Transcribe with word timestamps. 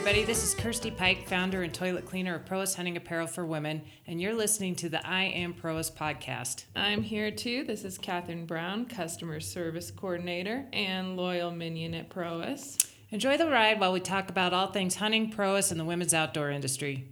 everybody. 0.00 0.24
This 0.24 0.42
is 0.42 0.54
Kirsty 0.54 0.90
Pike, 0.90 1.28
founder 1.28 1.62
and 1.62 1.74
toilet 1.74 2.06
cleaner 2.06 2.36
of 2.36 2.46
Prois 2.46 2.74
Hunting 2.74 2.96
Apparel 2.96 3.26
for 3.26 3.44
Women, 3.44 3.82
and 4.06 4.18
you're 4.18 4.32
listening 4.32 4.74
to 4.76 4.88
the 4.88 5.06
I 5.06 5.24
Am 5.24 5.52
Prois 5.52 5.90
podcast. 5.90 6.64
I'm 6.74 7.02
here 7.02 7.30
too. 7.30 7.64
This 7.64 7.84
is 7.84 7.98
Katherine 7.98 8.46
Brown, 8.46 8.86
customer 8.86 9.40
service 9.40 9.90
coordinator 9.90 10.64
and 10.72 11.18
loyal 11.18 11.50
minion 11.50 11.92
at 11.92 12.08
Prois. 12.08 12.78
Enjoy 13.10 13.36
the 13.36 13.50
ride 13.50 13.78
while 13.78 13.92
we 13.92 14.00
talk 14.00 14.30
about 14.30 14.54
all 14.54 14.68
things 14.68 14.94
hunting, 14.94 15.30
Prois, 15.30 15.70
and 15.70 15.78
the 15.78 15.84
women's 15.84 16.14
outdoor 16.14 16.48
industry. 16.48 17.04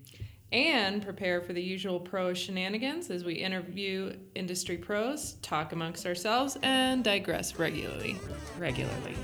And 0.51 1.03
prepare 1.03 1.43
for 1.43 1.53
the 1.53 1.63
usual 1.63 2.01
pro 2.01 2.33
shenanigans 2.33 3.11
as 3.11 3.23
we 3.23 3.35
interview 3.35 4.17
industry 4.35 4.79
pros, 4.79 5.35
talk 5.43 5.73
amongst 5.73 6.07
ourselves, 6.07 6.57
and 6.63 7.05
digress 7.05 7.59
regularly. 7.59 8.17
Regularly. 8.59 9.15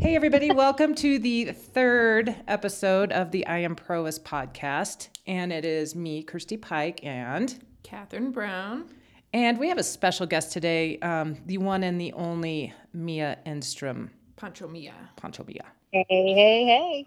Hey, 0.00 0.16
everybody, 0.16 0.50
welcome 0.50 0.94
to 0.94 1.18
the 1.18 1.52
third 1.52 2.34
episode 2.48 3.12
of 3.12 3.32
the 3.32 3.46
I 3.46 3.58
Am 3.58 3.76
Prois 3.76 4.18
podcast. 4.18 5.08
And 5.26 5.52
it 5.52 5.66
is 5.66 5.94
me, 5.94 6.22
Kirsty 6.22 6.56
Pike, 6.56 7.04
and 7.04 7.62
Catherine 7.82 8.32
Brown. 8.32 8.86
And 9.34 9.58
we 9.58 9.68
have 9.68 9.76
a 9.76 9.82
special 9.82 10.24
guest 10.24 10.52
today, 10.52 10.98
um, 11.00 11.36
the 11.44 11.58
one 11.58 11.84
and 11.84 12.00
the 12.00 12.14
only 12.14 12.72
Mia 12.94 13.40
Enstrom. 13.44 14.08
Poncho 14.36 14.66
Mia. 14.68 14.94
Poncho 15.16 15.44
Mia. 15.44 15.66
Hey, 15.92 16.06
hey, 16.08 16.64
hey. 16.64 17.06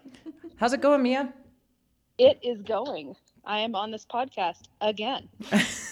How's 0.54 0.72
it 0.72 0.80
going, 0.80 1.02
Mia? 1.02 1.34
It 2.18 2.38
is 2.44 2.62
going. 2.62 3.16
I 3.44 3.58
am 3.58 3.74
on 3.74 3.90
this 3.90 4.06
podcast 4.06 4.68
again. 4.80 5.28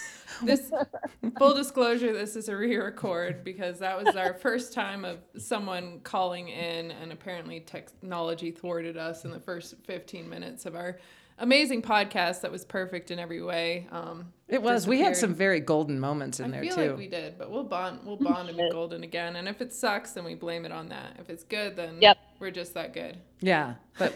This 0.45 0.71
full 1.39 1.55
disclosure, 1.55 2.12
this 2.12 2.37
is 2.37 2.48
a 2.48 2.57
re-record 2.57 3.45
because 3.45 3.79
that 3.79 4.03
was 4.03 4.17
our 4.17 4.35
first 4.35 4.73
time 4.73 5.05
of 5.05 5.19
someone 5.39 6.01
calling 6.03 6.48
in, 6.48 6.91
and 6.91 7.12
apparently 7.12 7.61
technology 7.61 8.51
thwarted 8.51 8.97
us 8.97 9.25
in 9.25 9.31
the 9.31 9.41
first 9.41 9.75
15 9.87 10.29
minutes 10.29 10.67
of 10.67 10.75
our 10.75 10.98
amazing 11.39 11.83
podcast. 11.83 12.41
That 12.43 12.53
was 12.53 12.65
perfect 12.65 13.11
in 13.11 13.19
every 13.19 13.43
way. 13.43 13.87
Um, 13.91 14.33
It 14.48 14.63
was. 14.63 14.87
We 14.87 15.01
had 15.01 15.17
some 15.17 15.35
very 15.35 15.61
golden 15.61 15.98
moments 16.01 16.41
in 16.41 16.47
I 16.47 16.51
there 16.51 16.63
feel 16.63 16.75
too. 16.77 16.89
like 16.91 16.98
we 16.98 17.09
did, 17.09 17.39
but 17.39 17.51
we'll 17.51 17.65
bond. 17.65 18.01
We'll 18.05 18.17
bond 18.17 18.48
and 18.48 18.59
be 18.59 18.69
golden 18.70 19.03
again. 19.05 19.37
And 19.37 19.48
if 19.48 19.61
it 19.61 19.73
sucks, 19.73 20.13
then 20.13 20.25
we 20.25 20.35
blame 20.35 20.65
it 20.65 20.73
on 20.73 20.89
that. 20.91 21.17
If 21.19 21.31
it's 21.31 21.45
good, 21.45 21.77
then 21.77 21.98
Yep. 22.01 22.19
we're 22.39 22.51
just 22.51 22.75
that 22.75 22.93
good. 22.93 23.19
yeah, 23.41 23.75
but 23.98 24.15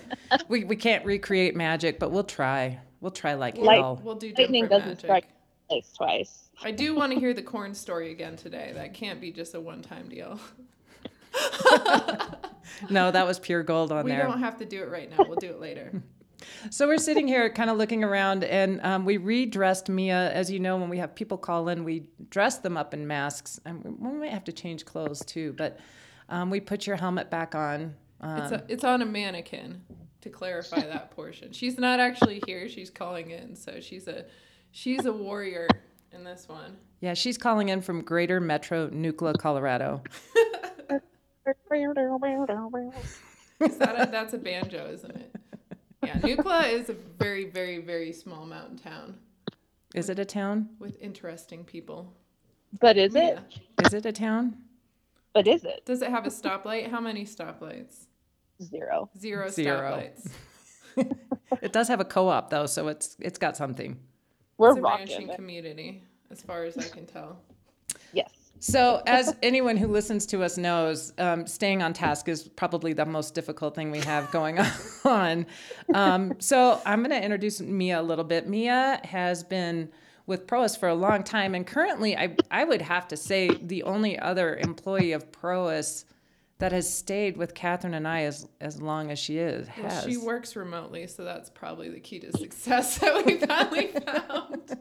we, 0.49 0.65
we 0.65 0.77
can't 0.77 1.05
recreate 1.05 1.55
magic, 1.57 1.99
but 1.99 2.11
we'll 2.11 2.25
try. 2.25 2.79
We'll 3.01 3.11
try 3.13 3.35
like 3.35 3.57
Light- 3.59 3.79
hell. 3.79 4.01
We'll 4.03 4.15
do 4.17 4.33
Lightning 4.37 4.67
doesn't 4.69 4.87
magic. 4.89 4.99
strike 5.01 5.29
twice. 5.69 5.93
twice. 5.97 6.51
I 6.63 6.71
do 6.71 6.95
want 6.95 7.13
to 7.13 7.19
hear 7.21 7.35
the 7.35 7.43
corn 7.43 7.75
story 7.75 8.11
again 8.11 8.37
today. 8.37 8.73
That 8.75 8.95
can't 8.95 9.21
be 9.21 9.31
just 9.33 9.55
a 9.55 9.61
one-time 9.61 10.09
deal. 10.09 10.41
No, 12.91 13.11
that 13.11 13.27
was 13.27 13.39
pure 13.39 13.63
gold 13.63 13.93
on 13.93 14.05
We 14.05 14.11
there. 14.11 14.27
We 14.27 14.33
don't 14.33 14.41
have 14.41 14.59
to 14.59 14.65
do 14.65 14.83
it 14.83 14.91
right 14.91 15.11
now. 15.11 15.25
We'll 15.27 15.39
do 15.39 15.51
it 15.51 15.61
later. 15.61 16.03
So 16.71 16.87
we're 16.87 16.99
sitting 16.99 17.27
here 17.27 17.49
kind 17.49 17.71
of 17.71 17.79
looking 17.79 18.05
around, 18.05 18.45
and 18.45 18.81
um, 18.83 19.07
we 19.07 19.17
redressed 19.17 19.89
Mia. 19.89 20.31
As 20.33 20.51
you 20.51 20.61
know, 20.61 20.77
when 20.77 20.91
we 20.91 20.99
have 20.99 21.15
people 21.15 21.39
call 21.39 21.69
in, 21.71 21.83
we 21.83 22.09
dress 22.29 22.59
them 22.59 22.77
up 22.77 22.93
in 22.93 23.07
masks. 23.07 23.59
And 23.65 23.83
we 23.83 23.91
we 23.91 24.19
might 24.19 24.33
have 24.33 24.45
to 24.45 24.53
change 24.53 24.85
clothes 24.85 25.25
too, 25.25 25.55
but 25.57 25.79
um, 26.29 26.51
we 26.51 26.61
put 26.61 26.87
your 26.87 26.97
helmet 26.97 27.31
back 27.31 27.55
on. 27.55 27.95
Um, 28.21 28.43
It's 28.43 28.53
a, 28.53 28.65
it's 28.69 28.85
on 28.85 29.01
a 29.01 29.07
mannequin 29.07 29.81
to 30.21 30.29
clarify 30.29 30.81
that 30.81 31.11
portion. 31.11 31.53
She's 31.53 31.79
not 31.79 32.01
actually 32.01 32.43
here. 32.47 32.69
She's 32.69 32.91
calling 32.91 33.31
in, 33.31 33.57
so 33.57 33.81
she's 33.81 34.07
a 34.07 34.27
she's 34.77 35.07
a 35.07 35.13
warrior 35.13 35.67
in 36.13 36.23
this 36.23 36.47
one. 36.49 36.77
yeah, 37.01 37.15
she's 37.15 37.39
calling 37.39 37.71
in 37.71 37.81
from 37.81 38.03
Greater 38.03 38.41
Metro 38.41 38.89
Nucla, 38.89 39.37
Colorado. 39.39 40.03
Is 43.61 43.79
that 43.79 44.09
a, 44.09 44.11
that's 44.11 44.35
a 44.35 44.39
banjo, 44.39 44.89
isn't 44.93 45.11
it? 45.17 45.35
Yeah, 46.05 46.19
Nucla 46.19 46.71
is 46.73 46.91
a 46.91 46.95
very 47.19 47.47
very 47.51 47.79
very 47.79 48.13
small 48.13 48.45
mountain 48.45 48.77
town 48.79 49.17
Is 49.95 50.11
it 50.11 50.19
a 50.19 50.25
town? 50.25 50.69
with 50.79 51.01
interesting 51.01 51.65
people. 51.65 52.13
But 52.81 52.99
is 52.99 53.15
it? 53.15 53.39
Yeah. 53.51 53.87
Is 53.87 53.95
it 53.95 54.05
a 54.05 54.13
town? 54.13 54.59
But 55.33 55.47
is 55.47 55.65
it? 55.65 55.87
Does 55.87 56.03
it 56.03 56.11
have 56.11 56.27
a 56.27 56.31
stoplight? 56.31 56.91
How 56.91 57.01
many 57.01 57.25
stoplights? 57.25 58.07
Zero. 58.63 59.09
Zero, 59.19 59.49
Zero. 59.49 60.11
stoplights. 60.97 61.17
It 61.63 61.73
does 61.73 61.89
have 61.89 62.01
a 62.01 62.05
co-op 62.05 62.51
though, 62.51 62.67
so 62.67 62.89
it's 62.89 63.17
it's 63.21 63.39
got 63.39 63.57
something. 63.57 63.99
We're 64.59 64.71
It's 64.71 64.79
a 64.79 64.81
rocking 64.81 65.09
ranching 65.09 65.29
it. 65.31 65.37
community, 65.37 66.03
as 66.31 66.43
far 66.43 66.65
as 66.65 66.77
I 66.79 66.89
can 66.89 67.07
tell. 67.07 67.39
Yes. 68.13 68.31
So, 68.59 69.03
as 69.07 69.37
anyone 69.43 69.77
who 69.77 69.87
listens 69.87 70.25
to 70.27 70.43
us 70.43 70.57
knows, 70.57 71.13
um, 71.19 71.47
staying 71.47 71.83
on 71.83 71.93
task 71.93 72.27
is 72.29 72.49
probably 72.49 72.95
the 72.95 73.05
most 73.05 73.35
difficult 73.35 73.75
thing 73.75 73.91
we 73.91 74.01
have 74.01 74.31
going 74.31 74.59
on. 75.05 75.47
Um, 75.93 76.35
so, 76.39 76.81
I'm 76.87 77.01
going 77.01 77.11
to 77.11 77.23
introduce 77.23 77.61
Mia 77.61 78.01
a 78.01 78.03
little 78.03 78.25
bit. 78.25 78.49
Mia 78.49 79.01
has 79.05 79.45
been 79.45 79.91
with 80.27 80.47
Prois 80.47 80.75
for 80.77 80.89
a 80.89 80.95
long 80.95 81.23
time, 81.23 81.55
and 81.55 81.67
currently, 81.67 82.17
I, 82.17 82.35
I 82.51 82.65
would 82.65 82.81
have 82.83 83.07
to 83.09 83.17
say, 83.17 83.49
the 83.49 83.83
only 83.83 84.19
other 84.19 84.57
employee 84.57 85.13
of 85.13 85.31
Prois 85.31 86.05
that 86.59 86.73
has 86.73 86.93
stayed 86.93 87.37
with 87.37 87.55
Catherine 87.55 87.93
and 87.95 88.09
I 88.09 88.23
as, 88.23 88.49
as 88.61 88.81
long 88.81 89.11
as 89.11 89.19
she 89.19 89.39
is. 89.39 89.69
Well, 89.81 90.03
she 90.09 90.17
works 90.17 90.57
remotely, 90.57 91.07
so 91.07 91.23
that's 91.23 91.51
probably 91.51 91.91
the 91.91 92.01
key 92.01 92.19
to 92.21 92.33
success 92.37 92.99
that 93.01 93.27
we 93.27 93.37
finally 93.39 93.89
found. 93.89 94.79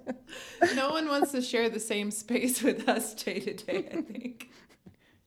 no 0.76 0.92
one 0.92 1.08
wants 1.08 1.32
to 1.34 1.42
share 1.42 1.70
the 1.70 1.80
same 1.80 2.12
space 2.12 2.62
with 2.64 2.88
us 2.88 3.14
day 3.14 3.40
to 3.40 3.54
day, 3.54 3.90
I 3.92 4.02
think. 4.02 4.50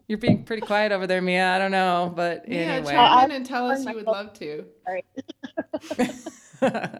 You're 0.06 0.16
being 0.16 0.44
pretty 0.44 0.62
quiet 0.62 0.91
over 0.91 1.06
there, 1.06 1.20
Mia. 1.20 1.54
I 1.54 1.59
don't 1.59 1.70
know, 1.70 2.10
but 2.16 2.48
Yeah, 2.48 2.59
anyway. 2.60 2.92
chime 2.94 3.30
in 3.30 3.36
and 3.36 3.47
tell 3.47 3.70
us 3.70 3.84
you 3.84 3.94
would 3.94 4.06
love 4.06 4.32
to. 4.34 4.65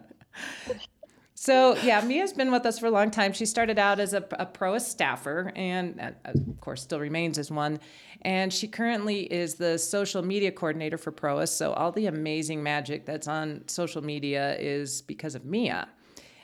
So 1.41 1.77
yeah, 1.83 2.01
Mia's 2.01 2.33
been 2.33 2.51
with 2.51 2.65
us 2.65 2.79
for 2.79 2.87
a 2.87 2.91
long 2.91 3.11
time. 3.11 3.31
She 3.31 3.45
started 3.45 3.79
out 3.79 4.01
as 4.01 4.13
a, 4.13 4.27
a 4.33 4.45
Proas 4.45 4.81
staffer, 4.81 5.53
and 5.55 5.97
uh, 5.97 6.11
of 6.25 6.59
course 6.59 6.81
still 6.81 6.99
remains 6.99 7.37
as 7.37 7.49
one. 7.49 7.79
And 8.23 8.51
she 8.51 8.67
currently 8.67 9.21
is 9.31 9.55
the 9.55 9.79
social 9.79 10.21
media 10.21 10.51
coordinator 10.51 10.97
for 10.97 11.13
Prois. 11.13 11.45
So 11.45 11.71
all 11.71 11.93
the 11.93 12.07
amazing 12.07 12.61
magic 12.61 13.05
that's 13.05 13.29
on 13.29 13.63
social 13.69 14.03
media 14.03 14.57
is 14.59 15.01
because 15.01 15.33
of 15.33 15.45
Mia. 15.45 15.87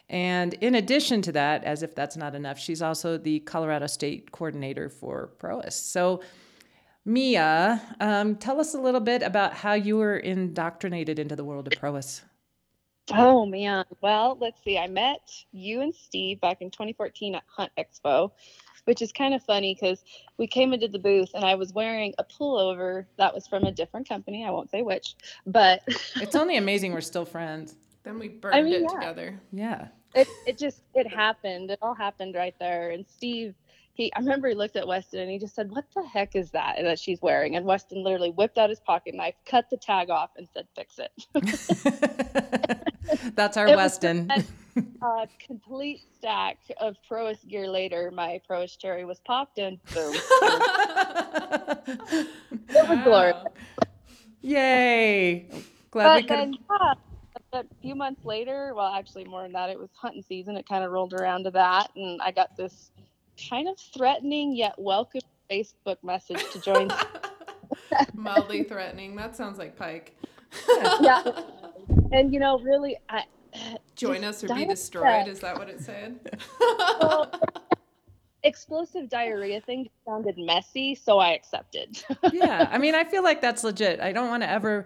And 0.08 0.54
in 0.62 0.76
addition 0.76 1.22
to 1.24 1.34
that, 1.34 1.66
as 1.66 1.84
if 1.84 1.94
that's 1.94 2.16
not 2.16 2.34
enough, 2.34 2.58
she's 2.58 2.82
also 2.82 3.18
the 3.18 3.42
Colorado 3.42 3.88
State 3.88 4.32
coordinator 4.32 4.88
for 4.88 5.32
Prois. 5.40 5.72
So 5.72 6.22
Mia, 7.04 7.82
um, 8.00 8.38
tell 8.38 8.62
us 8.62 8.74
a 8.74 8.80
little 8.80 9.02
bit 9.02 9.24
about 9.24 9.56
how 9.56 9.74
you 9.74 9.98
were 9.98 10.16
indoctrinated 10.16 11.20
into 11.20 11.36
the 11.36 11.44
world 11.44 11.68
of 11.68 11.78
Prois. 11.78 12.22
Oh 13.12 13.46
man. 13.46 13.86
Well, 14.02 14.38
let's 14.40 14.64
see. 14.64 14.78
I 14.78 14.88
met 14.88 15.22
you 15.52 15.82
and 15.82 15.94
Steve 15.94 16.42
back 16.42 16.62
in 16.62 16.72
2014 16.72 17.36
at 17.36 17.44
Hunt 17.48 17.72
Expo, 17.78 18.32
which 18.86 19.02
is 19.02 19.12
kind 19.12 19.34
of 19.34 19.44
funny 19.44 19.76
because 19.80 20.04
we 20.38 20.48
came 20.48 20.74
into 20.74 20.88
the 20.88 21.00
booth 21.00 21.30
and 21.34 21.46
I 21.46 21.56
was 21.56 21.74
wearing 21.74 22.14
a 22.18 22.24
pullover 22.24 23.06
that 23.18 23.34
was 23.34 23.48
from 23.48 23.64
a 23.64 23.72
different 23.72 24.08
company. 24.10 24.46
I 24.46 24.50
won't 24.50 24.72
say 24.72 24.82
which, 24.82 25.16
but 25.46 25.82
It's 26.16 26.36
only 26.36 26.58
amazing 26.58 26.94
we're 26.94 27.02
still 27.02 27.26
friends. 27.26 27.76
Then 28.04 28.20
we 28.20 28.30
burned 28.30 28.66
mean, 28.66 28.74
it 28.74 28.82
yeah. 28.82 29.00
together. 29.00 29.40
Yeah. 29.52 29.88
it 30.14 30.28
it 30.48 30.58
just 30.58 30.82
it 30.94 31.08
happened. 31.08 31.72
It 31.72 31.80
all 31.82 31.96
happened 31.96 32.36
right 32.36 32.56
there. 32.60 32.92
And 32.92 33.06
Steve, 33.08 33.56
he 33.94 34.14
I 34.14 34.20
remember 34.20 34.48
he 34.48 34.56
looked 34.56 34.76
at 34.76 34.88
Weston 34.88 35.22
and 35.22 35.32
he 35.32 35.40
just 35.40 35.56
said, 35.56 35.72
"What 35.72 35.86
the 35.96 36.04
heck 36.04 36.36
is 36.36 36.52
that 36.52 36.78
that 36.82 37.00
she's 37.00 37.22
wearing?" 37.22 37.56
And 37.56 37.66
Weston 37.66 38.04
literally 38.04 38.32
whipped 38.32 38.58
out 38.58 38.70
his 38.70 38.80
pocket 38.80 39.16
knife, 39.16 39.36
cut 39.46 39.66
the 39.72 39.78
tag 39.78 40.10
off, 40.12 40.32
and 40.38 40.48
said, 40.54 40.68
"Fix 40.76 41.00
it." 41.00 41.12
That's 43.36 43.58
our 43.58 43.68
It 43.68 43.76
Weston. 43.76 44.32
A 45.02 45.28
complete 45.40 46.02
stack 46.18 46.58
of 46.82 46.98
Prois 47.10 47.38
gear 47.48 47.68
later, 47.70 48.12
my 48.12 48.42
Prois 48.46 48.76
cherry 48.78 49.06
was 49.06 49.20
popped 49.22 49.58
and 49.58 49.80
boom. 49.94 50.16
It 51.88 52.90
was 52.90 53.00
glorious. 53.04 53.38
Yay. 54.42 55.48
Glad 55.92 56.16
we 56.16 56.22
But 56.24 56.28
could. 56.28 56.38
then, 56.40 56.58
yeah, 56.70 56.94
a 57.54 57.64
few 57.82 57.96
months 57.96 58.26
later, 58.26 58.74
well, 58.76 58.94
actually 58.94 59.24
more 59.26 59.44
than 59.44 59.54
that, 59.54 59.70
it 59.70 59.80
was 59.80 59.90
hunting 59.96 60.24
season. 60.28 60.58
It 60.58 60.68
kind 60.68 60.84
of 60.84 60.92
rolled 60.92 61.14
around 61.14 61.46
to 61.46 61.52
that, 61.52 61.90
and 61.96 62.22
I 62.22 62.32
got 62.32 62.58
this 62.58 62.92
kind 63.50 63.68
of 63.70 63.78
threatening 63.80 64.56
yet 64.56 64.74
welcome 64.78 65.22
Facebook 65.50 65.98
message 66.04 66.44
to 66.52 66.60
join. 66.60 66.90
Mildly 68.14 68.64
threatening. 68.64 69.16
That 69.16 69.36
sounds 69.36 69.58
like 69.58 69.76
Pike. 69.78 70.16
yeah, 71.02 71.24
and 72.12 72.34
you 72.34 72.40
know, 72.40 72.60
really, 72.60 72.98
I 73.10 73.24
Join 73.96 74.24
us 74.24 74.44
or 74.44 74.54
be 74.54 74.66
destroyed. 74.66 75.28
Is 75.28 75.40
that 75.40 75.58
what 75.58 75.70
it 75.70 75.82
said? 75.82 76.20
well, 77.00 77.32
explosive 78.44 79.10
diarrhea 79.10 79.62
thing 79.62 79.90
sounded 80.06 80.38
messy, 80.38 80.96
so 80.96 81.20
I 81.20 81.30
accepted. 81.30 82.04
yeah. 82.34 82.68
I 82.72 82.78
mean, 82.78 82.96
I 82.96 83.06
feel 83.06 83.24
like 83.24 83.42
that's 83.42 83.64
legit. 83.64 84.02
I 84.02 84.12
don't 84.12 84.28
want 84.28 84.44
to 84.44 84.50
ever, 84.50 84.86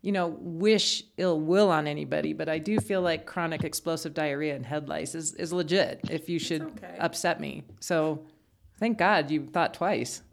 you 0.00 0.12
know, 0.12 0.36
wish 0.40 1.04
ill 1.18 1.38
will 1.38 1.70
on 1.70 1.86
anybody, 1.86 2.32
but 2.32 2.48
I 2.48 2.58
do 2.58 2.80
feel 2.80 3.02
like 3.02 3.26
chronic 3.26 3.64
explosive 3.64 4.14
diarrhea 4.14 4.56
and 4.56 4.64
head 4.64 4.88
lice 4.88 5.14
is, 5.14 5.34
is 5.34 5.52
legit 5.52 6.00
if 6.10 6.30
you 6.30 6.38
should 6.38 6.62
okay. 6.62 6.96
upset 6.98 7.38
me. 7.38 7.64
So 7.80 8.24
Thank 8.78 8.98
God 8.98 9.30
you 9.30 9.46
thought 9.52 9.74
twice. 9.74 10.22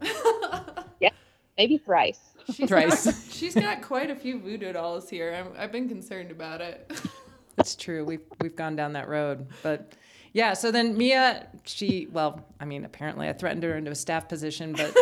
Yeah, 1.00 1.10
maybe 1.58 1.78
thrice. 1.78 2.33
She's 2.52 2.68
Thrice. 2.68 3.04
got, 3.06 3.14
she's 3.30 3.54
got 3.54 3.82
quite 3.82 4.10
a 4.10 4.16
few 4.16 4.38
voodoo 4.38 4.72
dolls 4.72 5.08
here. 5.08 5.34
I'm, 5.34 5.52
I've 5.58 5.72
been 5.72 5.88
concerned 5.88 6.30
about 6.30 6.60
it. 6.60 6.90
It's 7.56 7.76
true. 7.76 8.04
We've 8.04 8.20
we've 8.40 8.56
gone 8.56 8.74
down 8.74 8.94
that 8.94 9.08
road, 9.08 9.46
but 9.62 9.92
yeah. 10.32 10.54
So 10.54 10.72
then 10.72 10.98
Mia, 10.98 11.46
she 11.62 12.08
well, 12.10 12.44
I 12.58 12.64
mean, 12.64 12.84
apparently 12.84 13.28
I 13.28 13.32
threatened 13.32 13.62
her 13.62 13.76
into 13.76 13.92
a 13.92 13.94
staff 13.94 14.28
position, 14.28 14.72
but 14.72 14.92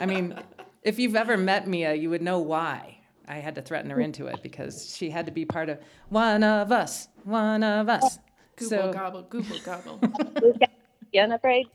I 0.00 0.06
mean, 0.06 0.34
if 0.82 0.98
you've 0.98 1.16
ever 1.16 1.36
met 1.36 1.68
Mia, 1.68 1.92
you 1.92 2.08
would 2.08 2.22
know 2.22 2.38
why 2.38 2.96
I 3.28 3.34
had 3.36 3.54
to 3.56 3.62
threaten 3.62 3.90
her 3.90 4.00
into 4.00 4.26
it 4.26 4.42
because 4.42 4.96
she 4.96 5.10
had 5.10 5.26
to 5.26 5.32
be 5.32 5.44
part 5.44 5.68
of 5.68 5.80
one 6.08 6.42
of 6.42 6.72
us, 6.72 7.08
one 7.24 7.62
of 7.62 7.90
us. 7.90 8.18
Google 8.56 8.78
So 8.78 8.92
gobble, 8.94 9.22
Google 9.24 9.58
gobble. 9.62 10.00
You 11.12 11.20
unafraid? 11.20 11.66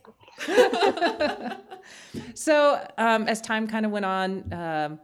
so 2.33 2.85
um, 2.97 3.27
as 3.27 3.39
time 3.39 3.67
kind 3.67 3.85
of 3.85 3.91
went 3.91 4.05
on. 4.05 4.51
Um, 4.51 4.99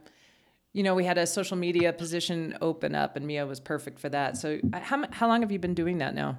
you 0.72 0.82
know, 0.82 0.94
we 0.94 1.04
had 1.04 1.18
a 1.18 1.26
social 1.26 1.56
media 1.56 1.92
position 1.92 2.56
open 2.60 2.94
up, 2.94 3.16
and 3.16 3.26
Mia 3.26 3.46
was 3.46 3.60
perfect 3.60 3.98
for 3.98 4.08
that. 4.08 4.36
So, 4.36 4.60
uh, 4.72 4.80
how, 4.80 5.04
how 5.10 5.26
long 5.28 5.42
have 5.42 5.50
you 5.50 5.58
been 5.58 5.74
doing 5.74 5.98
that 5.98 6.14
now? 6.14 6.38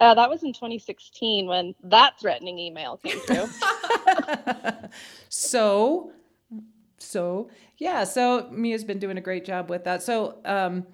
Uh, 0.00 0.14
that 0.14 0.28
was 0.28 0.42
in 0.42 0.52
2016 0.52 1.46
when 1.46 1.74
that 1.82 2.18
threatening 2.20 2.58
email 2.58 2.96
came 2.98 3.18
through. 3.20 3.48
so 5.28 6.12
so 6.98 7.48
yeah 7.78 8.04
so 8.04 8.48
mia's 8.50 8.84
been 8.84 8.98
doing 8.98 9.18
a 9.18 9.20
great 9.20 9.44
job 9.44 9.70
with 9.70 9.84
that 9.84 10.02
so 10.02 10.38
um 10.44 10.84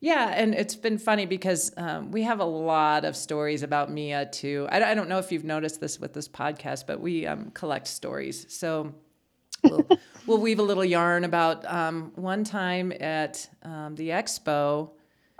yeah 0.00 0.32
and 0.34 0.54
it's 0.54 0.74
been 0.74 0.98
funny 0.98 1.24
because 1.24 1.72
um, 1.76 2.10
we 2.10 2.22
have 2.22 2.40
a 2.40 2.44
lot 2.44 3.04
of 3.04 3.16
stories 3.16 3.62
about 3.62 3.90
mia 3.90 4.26
too 4.26 4.66
I, 4.70 4.82
I 4.90 4.94
don't 4.94 5.08
know 5.08 5.18
if 5.18 5.30
you've 5.30 5.44
noticed 5.44 5.80
this 5.80 6.00
with 6.00 6.12
this 6.12 6.28
podcast 6.28 6.86
but 6.86 7.00
we 7.00 7.26
um, 7.26 7.50
collect 7.52 7.86
stories 7.86 8.44
so 8.48 8.92
we'll, 9.64 9.86
we'll 10.26 10.38
weave 10.38 10.58
a 10.58 10.62
little 10.62 10.84
yarn 10.84 11.24
about 11.24 11.64
um, 11.66 12.12
one 12.14 12.44
time 12.44 12.92
at 13.00 13.48
um, 13.62 13.94
the 13.96 14.08
expo 14.10 14.90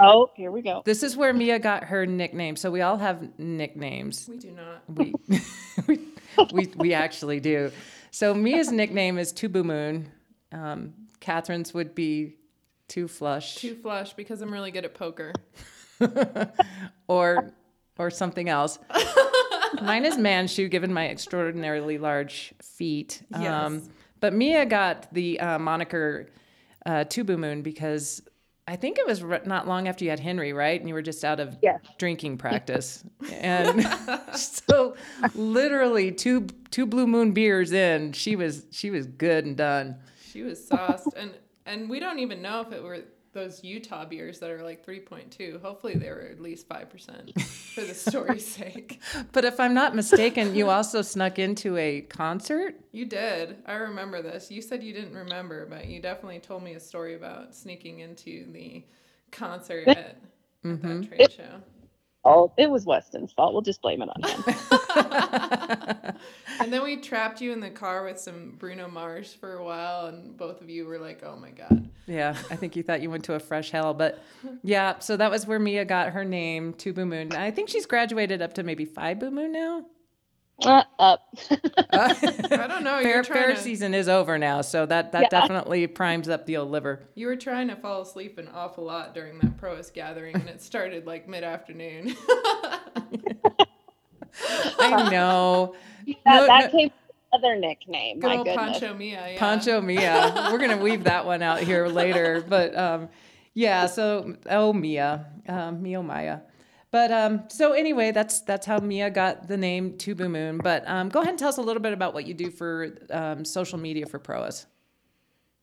oh, 0.00 0.28
here 0.34 0.50
we 0.50 0.62
go. 0.62 0.82
this 0.84 1.02
is 1.02 1.16
where 1.16 1.32
mia 1.32 1.58
got 1.58 1.84
her 1.84 2.06
nickname 2.06 2.56
so 2.56 2.70
we 2.70 2.80
all 2.80 2.96
have 2.98 3.38
nicknames 3.38 4.28
We 4.28 4.38
do 4.38 4.50
not. 4.52 4.82
we, 4.88 5.14
we, 5.86 5.98
we, 6.52 6.72
we 6.76 6.94
actually 6.94 7.40
do. 7.40 7.70
So 8.10 8.34
Mia's 8.34 8.70
nickname 8.70 9.16
is 9.18 9.32
Tubu 9.32 9.64
Moon. 9.64 10.10
Um, 10.52 10.92
Catherine's 11.20 11.72
would 11.72 11.94
be 11.94 12.36
Two 12.88 13.08
Flush 13.08 13.54
Too 13.56 13.74
flush 13.74 14.12
because 14.12 14.42
I'm 14.42 14.52
really 14.52 14.70
good 14.70 14.84
at 14.84 14.92
poker. 14.94 15.32
or 17.08 17.52
or 17.98 18.10
something 18.10 18.48
else. 18.48 18.78
Mine 19.82 20.04
is 20.04 20.18
Manchu, 20.18 20.68
given 20.68 20.92
my 20.92 21.08
extraordinarily 21.08 21.96
large 21.98 22.52
feet. 22.62 23.22
Um, 23.32 23.42
Yes. 23.42 23.88
But 24.22 24.32
Mia 24.32 24.64
got 24.64 25.12
the 25.12 25.38
uh, 25.40 25.58
moniker 25.58 26.30
uh, 26.86 27.04
Tubu 27.04 27.36
Moon 27.36 27.60
because 27.60 28.22
I 28.68 28.76
think 28.76 28.96
it 28.96 29.04
was 29.06 29.20
r- 29.22 29.42
not 29.44 29.66
long 29.66 29.88
after 29.88 30.04
you 30.04 30.10
had 30.10 30.20
Henry, 30.20 30.52
right? 30.52 30.78
And 30.80 30.88
you 30.88 30.94
were 30.94 31.02
just 31.02 31.24
out 31.24 31.40
of 31.40 31.58
Yes. 31.60 31.80
drinking 31.98 32.38
practice, 32.38 33.04
and 33.30 33.84
so 34.34 34.94
literally 35.34 36.12
two 36.12 36.46
two 36.70 36.86
Blue 36.86 37.06
Moon 37.08 37.32
beers 37.32 37.72
in, 37.72 38.12
she 38.12 38.36
was 38.36 38.64
she 38.70 38.90
was 38.90 39.06
good 39.06 39.44
and 39.44 39.56
done. 39.56 39.96
She 40.32 40.42
was 40.42 40.64
sauced, 40.64 41.14
and 41.16 41.32
and 41.66 41.90
we 41.90 41.98
don't 41.98 42.20
even 42.20 42.40
know 42.40 42.60
if 42.60 42.72
it 42.72 42.82
were 42.82 43.00
those 43.32 43.64
Utah 43.64 44.04
beers 44.04 44.38
that 44.40 44.50
are 44.50 44.62
like 44.62 44.84
3.2. 44.84 45.60
Hopefully, 45.60 45.94
they 45.94 46.08
were 46.08 46.28
at 46.30 46.40
least 46.40 46.68
five 46.68 46.90
percent 46.90 47.40
for 47.40 47.82
the 47.82 47.94
story's 47.94 48.46
sake. 48.54 49.00
But 49.32 49.44
if 49.44 49.58
I'm 49.58 49.74
not 49.74 49.94
mistaken, 49.94 50.54
you 50.54 50.68
also 50.68 51.02
snuck 51.02 51.38
into 51.38 51.76
a 51.76 52.02
concert. 52.02 52.74
You 52.92 53.06
did. 53.06 53.56
I 53.66 53.74
remember 53.74 54.22
this. 54.22 54.50
You 54.50 54.60
said 54.60 54.82
you 54.82 54.92
didn't 54.92 55.14
remember, 55.14 55.66
but 55.66 55.86
you 55.86 56.00
definitely 56.00 56.40
told 56.40 56.62
me 56.62 56.74
a 56.74 56.80
story 56.80 57.14
about 57.14 57.54
sneaking 57.54 58.00
into 58.00 58.50
the 58.52 58.84
concert 59.30 59.88
at, 59.88 59.96
at 59.96 60.22
that 60.62 60.68
mm-hmm. 60.68 61.02
trade 61.02 61.32
show. 61.32 61.62
Oh, 62.24 62.52
it 62.56 62.70
was 62.70 62.86
Weston's 62.86 63.32
fault. 63.32 63.52
We'll 63.52 63.62
just 63.62 63.82
blame 63.82 64.02
it 64.02 64.08
on 64.08 64.22
him. 64.22 64.44
And 66.60 66.72
then 66.72 66.84
we 66.84 66.96
trapped 66.98 67.40
you 67.40 67.52
in 67.52 67.60
the 67.60 67.70
car 67.70 68.04
with 68.04 68.18
some 68.18 68.54
Bruno 68.58 68.88
Mars 68.88 69.34
for 69.34 69.54
a 69.54 69.64
while, 69.64 70.06
and 70.06 70.36
both 70.36 70.60
of 70.60 70.70
you 70.70 70.86
were 70.86 70.98
like, 70.98 71.22
"Oh 71.24 71.36
my 71.36 71.50
god." 71.50 71.88
Yeah, 72.06 72.36
I 72.50 72.56
think 72.56 72.76
you 72.76 72.82
thought 72.82 73.02
you 73.02 73.10
went 73.10 73.24
to 73.24 73.34
a 73.34 73.40
fresh 73.40 73.70
hell, 73.70 73.94
but 73.94 74.22
yeah. 74.62 74.98
So 75.00 75.16
that 75.16 75.30
was 75.30 75.46
where 75.46 75.58
Mia 75.58 75.84
got 75.84 76.10
her 76.10 76.24
name, 76.24 76.74
Tubu 76.74 77.06
Moon. 77.06 77.32
I 77.32 77.50
think 77.50 77.68
she's 77.68 77.86
graduated 77.86 78.42
up 78.42 78.54
to 78.54 78.62
maybe 78.62 78.84
five 78.84 79.18
Boo 79.18 79.30
Moon 79.30 79.52
now. 79.52 79.86
Uh, 80.64 80.82
up. 80.98 81.28
I 81.92 82.66
don't 82.68 82.84
know. 82.84 83.00
fair 83.02 83.24
fair 83.24 83.52
to, 83.54 83.58
season 83.60 83.94
is 83.94 84.08
over 84.08 84.38
now, 84.38 84.60
so 84.60 84.86
that 84.86 85.10
that 85.12 85.22
Yeah. 85.22 85.28
definitely 85.40 85.86
primes 85.88 86.28
up 86.28 86.46
the 86.46 86.56
old 86.58 86.70
liver. 86.70 87.02
You 87.14 87.26
were 87.26 87.36
trying 87.36 87.68
to 87.68 87.76
fall 87.76 88.02
asleep 88.02 88.38
an 88.38 88.48
awful 88.54 88.84
lot 88.84 89.12
during 89.14 89.38
that 89.40 89.56
Prois 89.58 89.90
gathering, 89.92 90.34
and 90.36 90.48
it 90.48 90.62
started 90.62 91.04
like 91.06 91.26
mid 91.28 91.42
afternoon. 91.42 92.14
I 94.78 95.08
know. 95.10 95.74
that 96.06 96.16
No, 96.26 96.46
that 96.46 96.72
no. 96.72 96.78
came 96.78 96.90
from 96.90 97.40
another 97.40 97.56
nickname. 97.60 98.20
Good 98.20 98.26
My 98.28 98.36
old 98.36 98.46
goodness. 98.46 98.78
Poncho 98.78 98.94
Mia. 98.94 99.32
Yeah. 99.32 99.38
Poncho 99.38 99.80
Mia. 99.80 100.48
We're 100.52 100.58
gonna 100.58 100.76
weave 100.82 101.04
that 101.04 101.26
one 101.26 101.42
out 101.42 101.60
here 101.60 101.86
later, 101.88 102.44
but 102.46 102.76
um, 102.76 103.08
yeah. 103.54 103.86
So 103.86 104.36
oh 104.50 104.72
Mia, 104.72 105.26
um, 105.48 105.82
Mia 105.82 106.02
Maya. 106.02 106.40
But 106.92 107.10
um, 107.10 107.44
so 107.48 107.72
anyway, 107.72 108.12
that's 108.12 108.42
that's 108.42 108.66
how 108.66 108.78
Mia 108.78 109.10
got 109.10 109.48
the 109.48 109.56
name 109.56 109.94
Tubu 109.94 110.30
Moon. 110.30 110.58
But 110.58 110.86
um, 110.86 111.08
go 111.08 111.20
ahead 111.20 111.30
and 111.30 111.38
tell 111.38 111.48
us 111.48 111.56
a 111.56 111.62
little 111.62 111.82
bit 111.82 111.94
about 111.94 112.12
what 112.12 112.26
you 112.26 112.34
do 112.34 112.50
for 112.50 112.94
um, 113.10 113.44
social 113.44 113.78
media 113.78 114.04
for 114.04 114.18
Prois. 114.18 114.66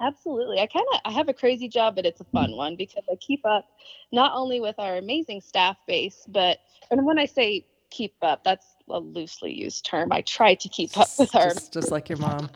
Absolutely. 0.01 0.59
I 0.59 0.65
kind 0.65 0.85
of 0.93 1.01
I 1.05 1.11
have 1.11 1.29
a 1.29 1.33
crazy 1.33 1.67
job, 1.67 1.95
but 1.95 2.05
it's 2.05 2.19
a 2.19 2.25
fun 2.25 2.55
one 2.55 2.75
because 2.75 3.03
I 3.11 3.15
keep 3.15 3.45
up 3.45 3.69
not 4.11 4.31
only 4.33 4.59
with 4.59 4.79
our 4.79 4.97
amazing 4.97 5.41
staff 5.41 5.77
base, 5.85 6.25
but 6.27 6.57
and 6.89 7.05
when 7.05 7.19
I 7.19 7.25
say 7.25 7.63
keep 7.91 8.15
up, 8.23 8.43
that's 8.43 8.65
a 8.89 8.99
loosely 8.99 9.53
used 9.53 9.85
term. 9.85 10.11
I 10.11 10.21
try 10.21 10.55
to 10.55 10.69
keep 10.69 10.97
up 10.97 11.09
with 11.19 11.35
our 11.35 11.49
Just, 11.49 11.73
just 11.73 11.91
like 11.91 12.09
your 12.09 12.17
mom. 12.17 12.49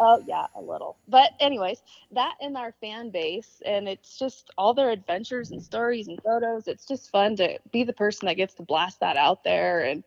Oh 0.00 0.22
yeah, 0.26 0.46
a 0.54 0.60
little. 0.60 0.96
But 1.08 1.30
anyways, 1.40 1.82
that 2.12 2.34
in 2.40 2.56
our 2.56 2.72
fan 2.80 3.10
base, 3.10 3.60
and 3.64 3.88
it's 3.88 4.18
just 4.18 4.50
all 4.56 4.74
their 4.74 4.90
adventures 4.90 5.50
and 5.50 5.62
stories 5.62 6.08
and 6.08 6.20
photos. 6.22 6.68
It's 6.68 6.86
just 6.86 7.10
fun 7.10 7.36
to 7.36 7.58
be 7.72 7.84
the 7.84 7.92
person 7.92 8.26
that 8.26 8.36
gets 8.36 8.54
to 8.54 8.62
blast 8.62 9.00
that 9.00 9.16
out 9.16 9.42
there, 9.44 9.84
and 9.84 10.04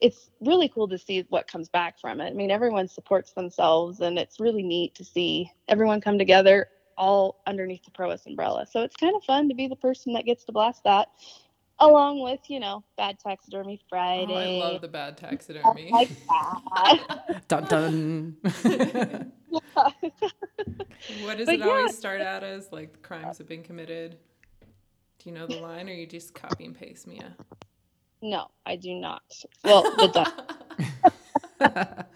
it's 0.00 0.30
really 0.40 0.68
cool 0.68 0.88
to 0.88 0.98
see 0.98 1.24
what 1.28 1.46
comes 1.46 1.68
back 1.68 1.98
from 2.00 2.20
it. 2.20 2.26
I 2.30 2.32
mean, 2.32 2.50
everyone 2.50 2.88
supports 2.88 3.32
themselves, 3.32 4.00
and 4.00 4.18
it's 4.18 4.40
really 4.40 4.62
neat 4.62 4.94
to 4.96 5.04
see 5.04 5.50
everyone 5.68 6.00
come 6.00 6.18
together 6.18 6.68
all 6.96 7.40
underneath 7.46 7.84
the 7.84 7.90
Prois 7.90 8.26
umbrella. 8.26 8.66
So 8.70 8.82
it's 8.82 8.96
kind 8.96 9.16
of 9.16 9.24
fun 9.24 9.48
to 9.48 9.54
be 9.54 9.66
the 9.66 9.76
person 9.76 10.12
that 10.12 10.24
gets 10.24 10.44
to 10.44 10.52
blast 10.52 10.84
that, 10.84 11.08
along 11.82 12.22
with 12.22 12.40
you 12.48 12.60
know 12.60 12.82
Bad 12.96 13.18
Taxidermy 13.18 13.78
Oh, 13.82 13.86
Friday. 13.88 14.60
I 14.60 14.64
love 14.72 14.80
the 14.80 14.88
bad 14.88 15.16
taxidermy. 15.18 15.90
like 15.90 16.08
that. 16.28 17.44
Dun 17.48 17.64
dun. 17.64 18.36
what 21.22 21.36
does 21.38 21.46
But 21.46 21.54
it 21.54 21.58
yeah. 21.60 21.66
always 21.66 21.96
start 21.96 22.20
out 22.20 22.42
as? 22.44 22.70
Like 22.72 23.02
crimes 23.02 23.38
have 23.38 23.48
been 23.48 23.62
committed. 23.62 24.16
Do 25.18 25.28
you 25.30 25.34
know 25.34 25.46
the 25.46 25.56
line, 25.60 25.88
or 25.88 25.92
you 25.92 26.06
just 26.06 26.34
copy 26.34 26.64
and 26.64 26.74
paste 26.74 27.06
Mia? 27.06 27.36
no, 28.22 28.48
I 28.66 28.76
do 28.76 28.94
not. 28.94 29.22
Well, 29.64 29.82
the 29.82 30.08
dun- 31.60 32.06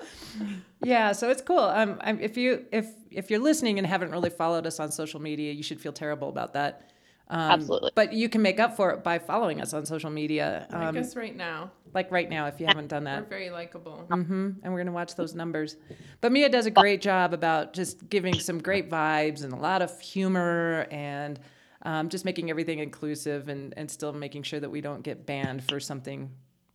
yeah, 0.83 1.13
so 1.13 1.31
it's 1.31 1.43
cool. 1.43 1.59
Um, 1.61 1.99
I'm, 2.01 2.21
if 2.21 2.37
you 2.37 2.65
if 2.73 2.87
if 3.11 3.31
you're 3.31 3.41
listening 3.41 3.79
and 3.79 3.87
haven't 3.87 4.11
really 4.11 4.31
followed 4.31 4.67
us 4.67 4.81
on 4.81 4.91
social 4.93 5.21
media, 5.21 5.53
you 5.53 5.63
should 5.63 5.81
feel 5.81 5.93
terrible 5.93 6.29
about 6.29 6.53
that. 6.55 6.91
Um, 7.29 7.51
Absolutely. 7.53 7.91
But 7.95 8.13
you 8.13 8.29
can 8.29 8.43
make 8.43 8.61
up 8.61 8.77
for 8.77 8.91
it 8.93 9.03
by 9.03 9.19
following 9.19 9.61
us 9.61 9.73
on 9.75 9.85
social 9.87 10.11
media. 10.11 10.67
I 10.71 10.87
Um, 10.87 10.95
guess 10.95 11.17
right 11.17 11.35
now 11.37 11.71
like 11.97 12.11
right 12.13 12.29
now, 12.29 12.47
if 12.47 12.61
you 12.61 12.67
haven't 12.67 12.89
done 12.89 13.05
that. 13.05 13.23
we're 13.23 13.29
very 13.29 13.49
likable. 13.49 14.05
hmm 14.11 14.51
And 14.63 14.73
we're 14.73 14.79
gonna 14.81 14.93
watch 14.93 15.15
those 15.17 15.35
numbers. 15.35 15.77
But 16.21 16.31
Mia 16.31 16.51
does 16.51 16.67
a 16.67 16.71
great 16.71 17.01
job 17.01 17.33
about 17.33 17.73
just 17.73 18.09
giving 18.11 18.39
some 18.39 18.59
great 18.61 18.91
vibes 18.91 19.43
and 19.43 19.53
a 19.55 19.57
lot 19.57 19.81
of 19.81 19.99
humor 19.99 20.87
and 20.91 21.41
um, 21.83 22.11
just 22.11 22.27
making 22.27 22.51
everything 22.51 22.81
inclusive 22.81 23.49
and, 23.49 23.73
and 23.79 23.91
still 23.91 24.13
making 24.13 24.43
sure 24.43 24.61
that 24.61 24.69
we 24.71 24.83
don't 24.83 25.03
get 25.03 25.25
banned 25.25 25.65
for 25.65 25.81
something 25.81 26.31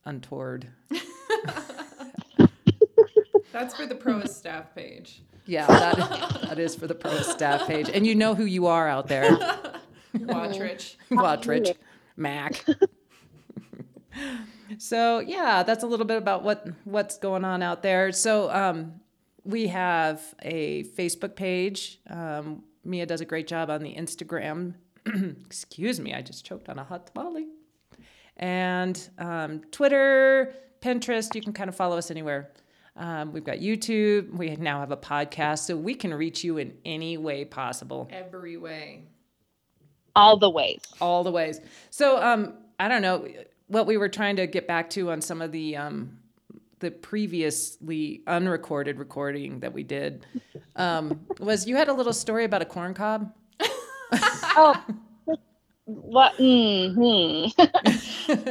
untoward. 0.05 0.67
That's 3.51 3.75
for 3.75 3.85
the 3.85 3.95
Proas 3.95 4.29
staff 4.29 4.73
page. 4.73 5.21
Yeah, 5.45 5.67
that, 5.67 6.41
that 6.49 6.59
is 6.59 6.73
for 6.75 6.87
the 6.87 6.95
pro 6.95 7.17
staff 7.21 7.67
page. 7.67 7.89
And 7.93 8.07
you 8.07 8.15
know 8.15 8.33
who 8.35 8.45
you 8.45 8.67
are 8.67 8.87
out 8.87 9.07
there. 9.07 9.37
Wattrich. 10.15 10.95
Wattrich, 11.09 11.75
Mac. 12.17 12.65
so 14.77 15.19
yeah, 15.19 15.63
that's 15.63 15.83
a 15.83 15.87
little 15.87 16.05
bit 16.05 16.17
about 16.17 16.43
what 16.43 16.67
what's 16.85 17.17
going 17.17 17.45
on 17.45 17.61
out 17.61 17.81
there. 17.83 18.11
So 18.11 18.51
um, 18.51 18.99
we 19.43 19.67
have 19.67 20.21
a 20.41 20.83
Facebook 20.83 21.35
page. 21.35 21.99
Um, 22.09 22.63
Mia 22.83 23.05
does 23.05 23.21
a 23.21 23.25
great 23.25 23.47
job 23.47 23.69
on 23.69 23.81
the 23.81 23.93
Instagram. 23.93 24.73
Excuse 25.45 25.99
me, 25.99 26.13
I 26.13 26.21
just 26.21 26.45
choked 26.45 26.69
on 26.69 26.79
a 26.79 26.83
hot 26.83 27.07
tamale. 27.07 27.47
And 28.37 29.09
um, 29.19 29.61
Twitter, 29.71 30.53
Pinterest, 30.81 31.33
you 31.35 31.41
can 31.41 31.53
kind 31.53 31.69
of 31.69 31.75
follow 31.75 31.97
us 31.97 32.09
anywhere. 32.09 32.51
Um, 32.95 33.31
we've 33.33 33.43
got 33.43 33.57
YouTube. 33.57 34.35
We 34.35 34.55
now 34.55 34.79
have 34.79 34.91
a 34.91 34.97
podcast, 34.97 35.59
so 35.59 35.77
we 35.77 35.93
can 35.93 36.13
reach 36.13 36.43
you 36.43 36.57
in 36.57 36.73
any 36.85 37.17
way 37.17 37.45
possible, 37.45 38.09
Every 38.11 38.57
way. 38.57 39.03
All 40.15 40.37
the 40.37 40.49
ways. 40.49 40.81
all 40.99 41.23
the 41.23 41.31
ways. 41.31 41.61
So 41.89 42.21
um, 42.21 42.53
I 42.79 42.87
don't 42.87 43.01
know 43.01 43.27
what 43.67 43.87
we 43.87 43.97
were 43.97 44.09
trying 44.09 44.35
to 44.35 44.47
get 44.47 44.67
back 44.67 44.89
to 44.91 45.11
on 45.11 45.21
some 45.21 45.41
of 45.41 45.51
the 45.51 45.77
um, 45.77 46.17
the 46.79 46.91
previously 46.91 48.21
unrecorded 48.27 48.97
recording 48.97 49.59
that 49.59 49.71
we 49.71 49.83
did 49.83 50.25
um, 50.75 51.21
was 51.39 51.67
you 51.67 51.75
had 51.75 51.87
a 51.87 51.93
little 51.93 52.13
story 52.13 52.43
about 52.43 52.61
a 52.61 52.65
corn 52.65 52.93
cob. 52.93 53.33
Oh, 54.13 54.75
what? 55.85 56.33
hmm 56.37 57.45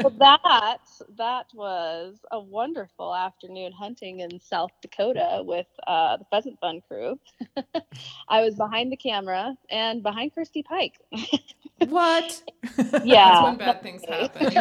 well, 0.02 0.14
that 0.18 0.78
that 1.16 1.46
was 1.54 2.18
a 2.30 2.40
wonderful 2.40 3.14
afternoon 3.14 3.72
hunting 3.72 4.20
in 4.20 4.40
South 4.40 4.70
Dakota 4.82 5.42
with 5.44 5.66
uh, 5.86 6.16
the 6.16 6.24
Pheasant 6.30 6.58
Fun 6.60 6.80
crew. 6.86 7.18
I 8.28 8.42
was 8.42 8.54
behind 8.56 8.92
the 8.92 8.96
camera 8.96 9.54
and 9.70 10.02
behind 10.02 10.34
Kirsty 10.34 10.62
Pike. 10.62 10.98
What? 11.80 12.42
yeah, 13.04 13.30
That's 13.30 13.42
when 13.42 13.56
bad 13.56 13.82
things 13.82 14.04
happen. 14.04 14.52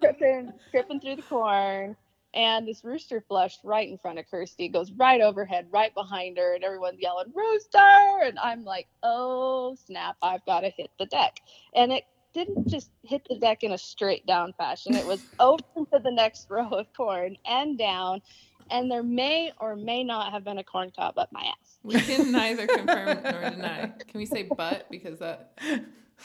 tripping, 0.00 0.52
tripping 0.70 1.00
through 1.00 1.16
the 1.16 1.22
corn. 1.22 1.94
And 2.34 2.66
this 2.66 2.82
rooster 2.82 3.22
flushed 3.28 3.60
right 3.62 3.88
in 3.88 3.98
front 3.98 4.18
of 4.18 4.30
Kirsty, 4.30 4.68
goes 4.68 4.90
right 4.92 5.20
overhead, 5.20 5.66
right 5.70 5.94
behind 5.94 6.38
her, 6.38 6.54
and 6.54 6.64
everyone's 6.64 7.00
yelling, 7.00 7.32
Rooster! 7.34 8.24
And 8.24 8.38
I'm 8.38 8.64
like, 8.64 8.88
oh 9.02 9.76
snap, 9.86 10.16
I've 10.22 10.44
got 10.46 10.60
to 10.60 10.70
hit 10.70 10.90
the 10.98 11.06
deck. 11.06 11.40
And 11.74 11.92
it 11.92 12.04
didn't 12.32 12.68
just 12.68 12.90
hit 13.02 13.26
the 13.28 13.38
deck 13.38 13.62
in 13.62 13.72
a 13.72 13.78
straight 13.78 14.26
down 14.26 14.54
fashion, 14.54 14.94
it 14.94 15.06
was 15.06 15.20
over 15.40 15.62
to 15.76 15.98
the 16.02 16.10
next 16.10 16.48
row 16.48 16.68
of 16.68 16.86
corn 16.94 17.36
and 17.46 17.78
down. 17.78 18.22
And 18.70 18.90
there 18.90 19.02
may 19.02 19.52
or 19.60 19.76
may 19.76 20.02
not 20.02 20.32
have 20.32 20.44
been 20.44 20.56
a 20.56 20.64
corn 20.64 20.90
cob 20.96 21.18
up 21.18 21.28
my 21.30 21.42
ass. 21.42 21.78
we 21.82 22.00
can 22.00 22.32
neither 22.32 22.66
confirm 22.66 23.22
nor 23.22 23.50
deny. 23.50 23.92
Can 24.08 24.18
we 24.18 24.24
say 24.24 24.44
but? 24.44 24.90
Because 24.90 25.18
that 25.18 25.52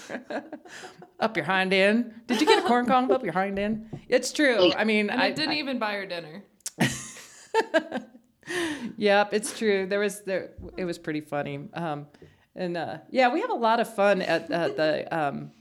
up 1.20 1.36
your 1.36 1.46
hind 1.46 1.74
end. 1.74 2.14
Did 2.28 2.42
you 2.42 2.48
get 2.48 2.64
a 2.64 2.68
corn 2.68 2.86
cob 2.86 3.12
up 3.12 3.24
your 3.24 3.34
hind 3.34 3.58
end? 3.60 3.90
It's 4.08 4.32
true. 4.32 4.72
I 4.74 4.84
mean, 4.84 5.10
and 5.10 5.22
I 5.22 5.26
I 5.28 5.32
didn't 5.32 5.56
I- 5.56 5.60
even 5.60 5.80
buy 5.80 5.94
her 5.94 6.06
dinner. 6.06 6.44
Yep, 8.98 9.34
it's 9.34 9.58
true. 9.58 9.86
There 9.88 10.00
was 10.00 10.22
there. 10.22 10.52
It 10.78 10.86
was 10.86 10.98
pretty 10.98 11.22
funny. 11.22 11.68
Um, 11.74 12.08
and 12.56 12.78
uh, 12.78 13.00
yeah, 13.10 13.32
we 13.32 13.42
have 13.42 13.50
a 13.50 13.56
lot 13.56 13.80
of 13.80 13.94
fun 13.94 14.22
at, 14.22 14.50
at 14.50 14.78
the 14.78 15.16
um, 15.16 15.52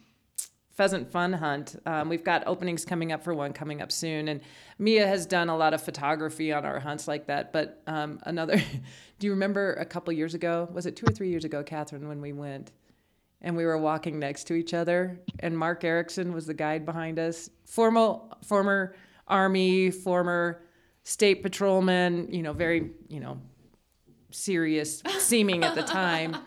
pheasant 0.71 1.11
fun 1.11 1.33
hunt. 1.33 1.77
Um, 1.85 2.09
we've 2.09 2.23
got 2.25 2.47
openings 2.47 2.85
coming 2.85 3.11
up 3.13 3.25
for 3.25 3.35
one 3.35 3.53
coming 3.53 3.83
up 3.83 3.91
soon, 3.91 4.29
and 4.29 4.41
Mia 4.79 5.07
has 5.07 5.27
done 5.27 5.49
a 5.49 5.57
lot 5.57 5.75
of 5.75 5.83
photography 5.83 6.53
on 6.53 6.65
our 6.65 6.79
hunts 6.79 7.09
like 7.09 7.27
that. 7.27 7.53
But 7.53 7.83
um, 7.87 8.21
another, 8.23 8.57
do 9.19 9.27
you 9.27 9.33
remember 9.33 9.75
a 9.75 9.85
couple 9.85 10.13
years 10.13 10.35
ago? 10.35 10.69
Was 10.73 10.87
it 10.87 10.95
two 10.97 11.07
or 11.07 11.13
three 11.13 11.29
years 11.31 11.45
ago, 11.45 11.63
Catherine, 11.65 12.07
when 12.09 12.21
we 12.21 12.33
went? 12.33 12.71
And 13.47 13.57
we 13.57 13.65
were 13.65 13.79
walking 13.79 14.19
next 14.19 14.49
to 14.49 14.55
each 14.55 14.75
other, 14.75 15.21
and 15.39 15.57
Mark 15.57 15.85
Erickson 15.85 16.33
was 16.33 16.47
the 16.47 16.53
guide 16.53 16.85
behind 16.85 17.21
us. 17.21 17.49
Former, 17.65 18.19
former 18.45 18.97
Army, 19.29 19.93
former 19.93 20.63
state 21.05 21.45
patrolman, 21.45 22.27
you 22.33 22.43
know, 22.43 22.53
very, 22.53 22.91
you 23.07 23.21
know, 23.21 23.41
serious 24.33 25.01
seeming 25.21 25.63
at 25.63 25.77
the 25.77 25.83
time. 25.83 26.37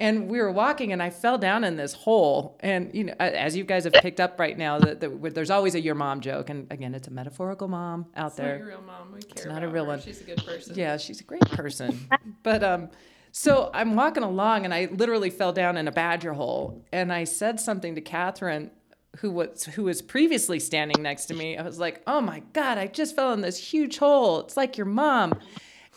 And 0.00 0.28
we 0.28 0.40
were 0.40 0.50
walking, 0.50 0.92
and 0.92 1.00
I 1.00 1.10
fell 1.10 1.38
down 1.38 1.62
in 1.62 1.76
this 1.76 1.92
hole. 1.92 2.58
And 2.58 2.90
you 2.92 3.04
know, 3.04 3.14
as 3.20 3.54
you 3.54 3.62
guys 3.62 3.84
have 3.84 3.92
picked 3.92 4.18
up 4.18 4.40
right 4.40 4.58
now, 4.58 4.80
that, 4.80 4.98
that 4.98 5.32
there's 5.32 5.50
always 5.50 5.76
a 5.76 5.80
your 5.80 5.94
mom 5.94 6.20
joke. 6.20 6.50
And 6.50 6.66
again, 6.72 6.92
it's 6.92 7.06
a 7.06 7.12
metaphorical 7.12 7.68
mom 7.68 8.06
out 8.16 8.34
there. 8.34 8.56
It's 8.56 8.58
not 8.58 8.58
there. 8.58 8.58
your 8.58 8.66
real 8.66 8.82
mom. 8.82 9.12
We 9.12 9.22
care 9.22 9.46
not 9.46 9.58
about 9.58 9.68
a 9.68 9.72
real 9.72 9.84
her. 9.84 9.90
one. 9.90 10.00
She's 10.00 10.20
a 10.20 10.24
good 10.24 10.44
person. 10.44 10.74
Yeah, 10.76 10.96
she's 10.96 11.20
a 11.20 11.22
great 11.22 11.48
person. 11.52 12.08
but 12.42 12.64
um, 12.64 12.90
so 13.32 13.70
I'm 13.72 13.96
walking 13.96 14.22
along, 14.22 14.66
and 14.66 14.74
I 14.74 14.88
literally 14.92 15.30
fell 15.30 15.52
down 15.52 15.78
in 15.78 15.88
a 15.88 15.92
badger 15.92 16.34
hole. 16.34 16.84
And 16.92 17.12
I 17.12 17.24
said 17.24 17.58
something 17.58 17.94
to 17.94 18.00
Catherine, 18.02 18.70
who 19.16 19.30
was 19.30 19.64
who 19.64 19.84
was 19.84 20.02
previously 20.02 20.58
standing 20.60 21.02
next 21.02 21.26
to 21.26 21.34
me. 21.34 21.56
I 21.56 21.62
was 21.62 21.78
like, 21.78 22.02
"Oh 22.06 22.20
my 22.20 22.42
god, 22.52 22.76
I 22.78 22.86
just 22.86 23.16
fell 23.16 23.32
in 23.32 23.40
this 23.40 23.58
huge 23.58 23.98
hole. 23.98 24.40
It's 24.40 24.56
like 24.56 24.76
your 24.76 24.86
mom." 24.86 25.34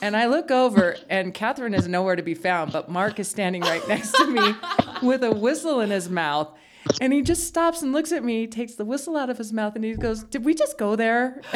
And 0.01 0.15
I 0.17 0.27
look 0.27 0.51
over, 0.51 0.97
and 1.09 1.33
Catherine 1.33 1.73
is 1.73 1.87
nowhere 1.87 2.17
to 2.17 2.23
be 2.23 2.33
found, 2.33 2.73
but 2.73 2.89
Mark 2.89 3.19
is 3.19 3.29
standing 3.29 3.61
right 3.61 3.85
next 3.87 4.11
to 4.15 4.27
me 4.27 4.53
with 5.01 5.23
a 5.23 5.31
whistle 5.31 5.79
in 5.79 5.89
his 5.89 6.09
mouth. 6.09 6.49
And 6.99 7.13
he 7.13 7.21
just 7.21 7.47
stops 7.47 7.81
and 7.81 7.93
looks 7.93 8.11
at 8.11 8.23
me, 8.23 8.45
takes 8.45 8.75
the 8.75 8.85
whistle 8.85 9.15
out 9.15 9.29
of 9.29 9.37
his 9.37 9.53
mouth, 9.53 9.75
and 9.75 9.83
he 9.83 9.93
goes, 9.95 10.23
Did 10.23 10.45
we 10.45 10.53
just 10.53 10.77
go 10.77 10.95
there? 10.95 11.41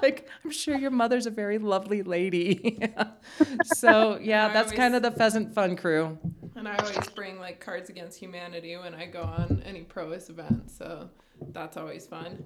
It's 0.00 0.02
like, 0.22 0.28
I'm 0.44 0.50
sure 0.50 0.76
your 0.76 0.90
mother's 0.90 1.26
a 1.26 1.30
very 1.30 1.58
lovely 1.58 2.02
lady. 2.02 2.78
so, 3.64 4.18
yeah, 4.22 4.46
I 4.46 4.52
that's 4.52 4.72
kind 4.72 4.94
of 4.94 5.02
the 5.02 5.10
Pheasant 5.10 5.54
Fun 5.54 5.76
crew. 5.76 6.18
And 6.56 6.68
I 6.68 6.76
always 6.76 7.08
bring 7.10 7.38
like 7.38 7.60
Cards 7.60 7.90
Against 7.90 8.18
Humanity 8.18 8.76
when 8.76 8.94
I 8.94 9.06
go 9.06 9.22
on 9.22 9.62
any 9.64 9.82
Prois 9.82 10.28
event, 10.28 10.70
so 10.70 11.08
that's 11.52 11.76
always 11.76 12.06
fun. 12.06 12.44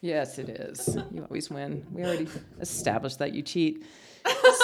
Yes, 0.00 0.38
it 0.38 0.48
is. 0.48 0.96
You 1.12 1.22
always 1.22 1.48
win. 1.48 1.86
We 1.92 2.02
already 2.02 2.26
established 2.60 3.20
that 3.20 3.32
you 3.32 3.42
cheat. 3.42 3.84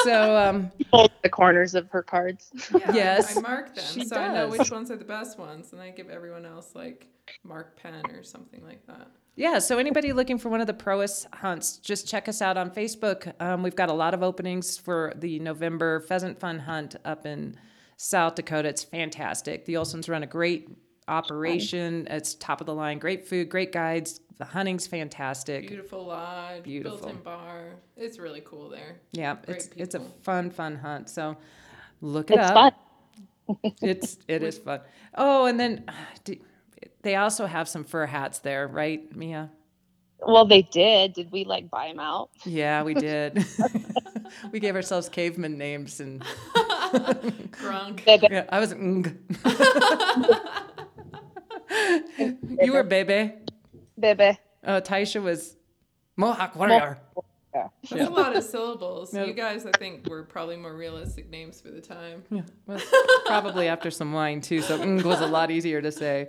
So, 0.02 0.36
um, 0.36 0.72
Hold 0.92 1.12
the 1.22 1.28
corners 1.28 1.74
of 1.76 1.88
her 1.90 2.02
cards. 2.02 2.50
Yeah, 2.72 2.92
Yes, 2.92 3.36
I 3.36 3.40
mark 3.40 3.74
them, 3.74 3.84
she 3.84 4.04
so 4.04 4.16
I 4.16 4.32
know 4.32 4.48
which 4.48 4.70
ones 4.70 4.90
are 4.90 4.96
the 4.96 5.04
best 5.04 5.38
ones, 5.38 5.72
and 5.72 5.80
I 5.80 5.90
give 5.90 6.10
everyone 6.10 6.44
else 6.44 6.74
like 6.74 7.06
mark 7.44 7.80
pen 7.80 8.04
or 8.10 8.22
something 8.22 8.64
like 8.64 8.84
that. 8.86 9.10
Yeah, 9.38 9.60
so 9.60 9.78
anybody 9.78 10.12
looking 10.12 10.36
for 10.36 10.48
one 10.48 10.60
of 10.60 10.66
the 10.66 10.74
Prois 10.74 11.24
hunts, 11.32 11.76
just 11.76 12.08
check 12.08 12.28
us 12.28 12.42
out 12.42 12.56
on 12.56 12.72
Facebook. 12.72 13.32
Um, 13.40 13.62
we've 13.62 13.76
got 13.76 13.88
a 13.88 13.92
lot 13.92 14.12
of 14.12 14.20
openings 14.20 14.76
for 14.76 15.12
the 15.14 15.38
November 15.38 16.00
pheasant 16.00 16.40
fun 16.40 16.58
hunt 16.58 16.96
up 17.04 17.24
in 17.24 17.56
South 17.96 18.34
Dakota. 18.34 18.68
It's 18.68 18.82
fantastic. 18.82 19.64
The 19.64 19.74
Olsons 19.74 20.08
run 20.08 20.24
a 20.24 20.26
great 20.26 20.68
operation. 21.06 22.08
It's 22.10 22.34
top 22.34 22.60
of 22.60 22.66
the 22.66 22.74
line, 22.74 22.98
great 22.98 23.28
food, 23.28 23.48
great 23.48 23.70
guides. 23.70 24.20
The 24.38 24.44
hunting's 24.44 24.88
fantastic. 24.88 25.68
Beautiful 25.68 26.06
lodge, 26.06 26.64
Beautiful. 26.64 26.98
built-in 26.98 27.22
bar. 27.22 27.74
It's 27.96 28.18
really 28.18 28.40
cool 28.44 28.68
there. 28.68 28.96
Yeah, 29.12 29.36
Great 29.46 29.56
it's 29.56 29.68
it's 29.76 29.94
a 29.94 30.00
fun 30.22 30.50
fun 30.50 30.74
hunt. 30.74 31.08
So 31.10 31.36
look 32.00 32.32
it 32.32 32.38
It's 32.40 32.50
up. 32.50 32.54
fun. 32.54 32.72
It's 33.82 34.18
it 34.26 34.42
is 34.42 34.58
fun. 34.58 34.80
Oh, 35.14 35.46
and 35.46 35.58
then 35.58 35.84
uh, 35.86 35.92
do, 36.24 36.36
they 37.02 37.16
also 37.16 37.46
have 37.46 37.68
some 37.68 37.84
fur 37.84 38.06
hats 38.06 38.38
there, 38.40 38.66
right, 38.68 39.14
Mia? 39.16 39.50
Well, 40.20 40.44
they 40.46 40.62
did. 40.62 41.12
Did 41.12 41.30
we 41.30 41.44
like 41.44 41.70
buy 41.70 41.88
them 41.88 42.00
out? 42.00 42.30
Yeah, 42.44 42.82
we 42.82 42.94
did. 43.08 43.44
we 44.52 44.58
gave 44.60 44.74
ourselves 44.74 45.08
caveman 45.08 45.56
names, 45.58 46.00
and 46.00 46.20
Grunk. 47.52 48.04
They- 48.04 48.18
they- 48.18 48.28
yeah, 48.30 48.44
I 48.48 48.58
was. 48.60 48.72
Ng. 48.72 49.16
you 52.60 52.72
were 52.72 52.82
Bebe. 52.82 53.32
Bebe. 53.98 54.38
Uh, 54.64 54.80
Taisha 54.80 55.22
was 55.22 55.56
Mohawk 56.16 56.56
Warrior. 56.56 56.98
That's 57.54 57.92
Yeah. 57.92 58.08
a 58.08 58.10
lot 58.10 58.36
of 58.36 58.44
syllables. 58.44 59.12
Yeah. 59.14 59.24
You 59.24 59.32
guys, 59.32 59.66
I 59.66 59.70
think, 59.78 60.08
were 60.08 60.22
probably 60.22 60.56
more 60.56 60.74
realistic 60.74 61.28
names 61.30 61.60
for 61.60 61.70
the 61.70 61.80
time. 61.80 62.22
Yeah, 62.30 62.42
well, 62.66 62.80
probably 63.26 63.68
after 63.68 63.90
some 63.90 64.12
wine 64.12 64.40
too, 64.40 64.60
so 64.62 64.80
Ng 64.80 65.02
was 65.02 65.20
a 65.20 65.26
lot 65.26 65.50
easier 65.50 65.80
to 65.82 65.90
say. 65.90 66.28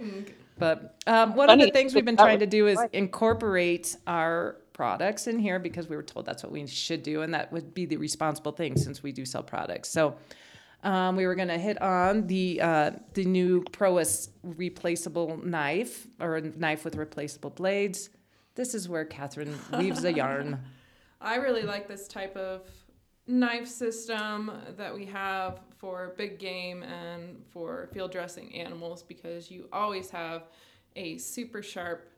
But 0.60 1.02
um, 1.08 1.36
one 1.36 1.50
of 1.50 1.60
the 1.60 1.72
things 1.72 1.96
we've 1.96 2.06
been 2.06 2.18
trying 2.18 2.40
to 2.40 2.48
do 2.48 2.68
is 2.68 2.80
incorporate 2.94 3.96
our 4.06 4.58
products 4.74 5.28
in 5.28 5.40
here 5.40 5.60
because 5.60 5.90
we 5.90 5.96
were 5.96 6.04
told 6.04 6.26
that's 6.26 6.44
what 6.44 6.52
we 6.52 6.66
should 6.68 7.04
do, 7.04 7.22
and 7.22 7.34
that 7.34 7.52
would 7.52 7.74
be 7.74 7.86
the 7.86 7.98
responsible 7.98 8.52
thing 8.52 8.78
since 8.78 9.02
we 9.02 9.12
do 9.12 9.26
sell 9.26 9.44
products. 9.44 9.90
So 9.90 10.16
um, 10.84 11.16
we 11.16 11.26
were 11.26 11.36
going 11.36 11.50
to 11.50 11.58
hit 11.58 11.82
on 11.82 12.28
the 12.28 12.62
uh, 12.62 12.92
the 13.14 13.26
new 13.26 13.64
Prois 13.72 14.30
replaceable 14.44 15.38
knife 15.44 16.08
or 16.20 16.38
a 16.38 16.42
knife 16.42 16.86
with 16.86 16.96
replaceable 16.96 17.50
blades. 17.50 18.10
This 18.56 18.74
is 18.74 18.88
where 18.88 19.06
Catherine 19.06 19.58
weaves 19.78 20.04
a 20.04 20.14
yarn. 20.14 20.60
I 21.22 21.36
really 21.36 21.64
like 21.64 21.88
this 21.88 22.08
type 22.08 22.36
of 22.38 22.62
knife 23.30 23.68
system 23.68 24.52
that 24.76 24.94
we 24.94 25.06
have 25.06 25.60
for 25.78 26.16
big 26.18 26.40
game 26.40 26.82
and 26.84 27.42
for 27.50 27.88
field 27.94 28.12
dressing 28.12 28.54
animals 28.56 29.04
because 29.04 29.52
you 29.52 29.70
always 29.72 30.10
have 30.10 30.48
a 30.96 31.18
super 31.20 31.62
sharp 31.62 32.12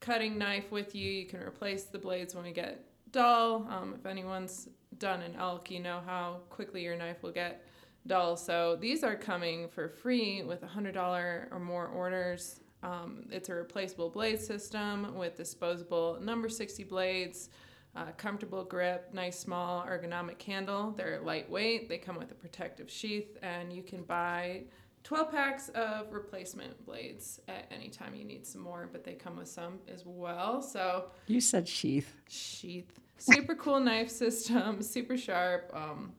cutting 0.00 0.38
knife 0.38 0.70
with 0.70 0.94
you. 0.94 1.10
You 1.10 1.26
can 1.26 1.40
replace 1.40 1.84
the 1.84 1.98
blades 1.98 2.34
when 2.34 2.44
we 2.44 2.52
get 2.52 2.84
dull. 3.10 3.66
Um, 3.68 3.94
if 3.98 4.06
anyone's 4.06 4.68
done 4.98 5.20
an 5.20 5.34
elk, 5.34 5.70
you 5.70 5.80
know 5.80 6.00
how 6.06 6.40
quickly 6.48 6.82
your 6.82 6.96
knife 6.96 7.22
will 7.22 7.32
get 7.32 7.66
dull. 8.06 8.36
So 8.36 8.76
these 8.80 9.02
are 9.02 9.16
coming 9.16 9.68
for 9.68 9.88
free 9.88 10.42
with 10.42 10.62
$100 10.62 11.52
or 11.52 11.58
more 11.58 11.88
orders. 11.88 12.60
Um, 12.84 13.24
it's 13.30 13.48
a 13.48 13.54
replaceable 13.54 14.10
blade 14.10 14.40
system 14.40 15.16
with 15.16 15.36
disposable 15.36 16.18
number 16.20 16.48
60 16.48 16.84
blades. 16.84 17.48
Uh, 17.94 18.06
comfortable 18.16 18.64
grip, 18.64 19.10
nice 19.12 19.38
small 19.38 19.84
ergonomic 19.84 20.40
handle. 20.40 20.92
They're 20.96 21.20
lightweight. 21.20 21.90
They 21.90 21.98
come 21.98 22.16
with 22.16 22.30
a 22.30 22.34
protective 22.34 22.90
sheath, 22.90 23.36
and 23.42 23.70
you 23.70 23.82
can 23.82 24.02
buy 24.02 24.62
12 25.04 25.30
packs 25.30 25.68
of 25.70 26.10
replacement 26.10 26.86
blades 26.86 27.40
at 27.48 27.66
any 27.70 27.90
time 27.90 28.14
you 28.14 28.24
need 28.24 28.46
some 28.46 28.62
more, 28.62 28.88
but 28.90 29.04
they 29.04 29.12
come 29.12 29.36
with 29.36 29.48
some 29.48 29.78
as 29.92 30.04
well. 30.06 30.62
So 30.62 31.06
You 31.26 31.40
said 31.42 31.68
sheath. 31.68 32.16
sheath, 32.30 32.98
super 33.18 33.54
cool 33.54 33.78
knife 33.88 34.08
system, 34.08 34.80
super 34.80 35.18
sharp, 35.18 35.70
um, 35.74 36.12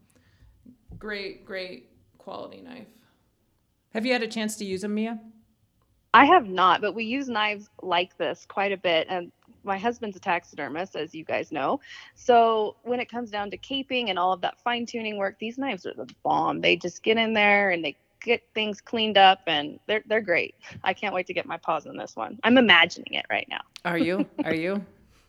great, 0.99 1.43
great 1.43 1.89
quality 2.19 2.61
knife. 2.61 2.87
Have 3.95 4.05
you 4.05 4.13
had 4.13 4.21
a 4.21 4.27
chance 4.27 4.57
to 4.57 4.65
use 4.65 4.81
them, 4.81 4.93
Mia? 4.93 5.19
I 6.13 6.25
have 6.25 6.47
not, 6.47 6.81
but 6.81 6.93
we 6.93 7.05
use 7.05 7.27
knives 7.27 7.67
like 7.81 8.15
this 8.17 8.45
quite 8.47 8.71
a 8.71 8.77
bit. 8.77 9.07
And 9.09 9.31
my 9.63 9.77
husband's 9.77 10.17
a 10.17 10.19
taxidermist, 10.19 10.95
as 10.95 11.13
you 11.13 11.23
guys 11.23 11.51
know. 11.51 11.79
So 12.15 12.75
when 12.83 12.99
it 12.99 13.09
comes 13.09 13.31
down 13.31 13.51
to 13.51 13.57
caping 13.57 14.09
and 14.09 14.19
all 14.19 14.33
of 14.33 14.41
that 14.41 14.59
fine 14.61 14.85
tuning 14.85 15.17
work, 15.17 15.37
these 15.39 15.57
knives 15.57 15.85
are 15.85 15.93
the 15.93 16.07
bomb. 16.23 16.61
They 16.61 16.75
just 16.75 17.03
get 17.03 17.17
in 17.17 17.33
there 17.33 17.71
and 17.71 17.83
they 17.83 17.95
get 18.21 18.43
things 18.53 18.81
cleaned 18.81 19.17
up 19.17 19.41
and 19.47 19.79
they're 19.87 20.03
they're 20.05 20.21
great. 20.21 20.55
I 20.83 20.93
can't 20.93 21.13
wait 21.13 21.27
to 21.27 21.33
get 21.33 21.45
my 21.45 21.57
paws 21.57 21.85
on 21.85 21.97
this 21.97 22.15
one. 22.15 22.39
I'm 22.43 22.57
imagining 22.57 23.13
it 23.13 23.25
right 23.29 23.47
now. 23.49 23.61
Are 23.85 23.97
you? 23.97 24.25
Are 24.45 24.55
you? 24.55 24.83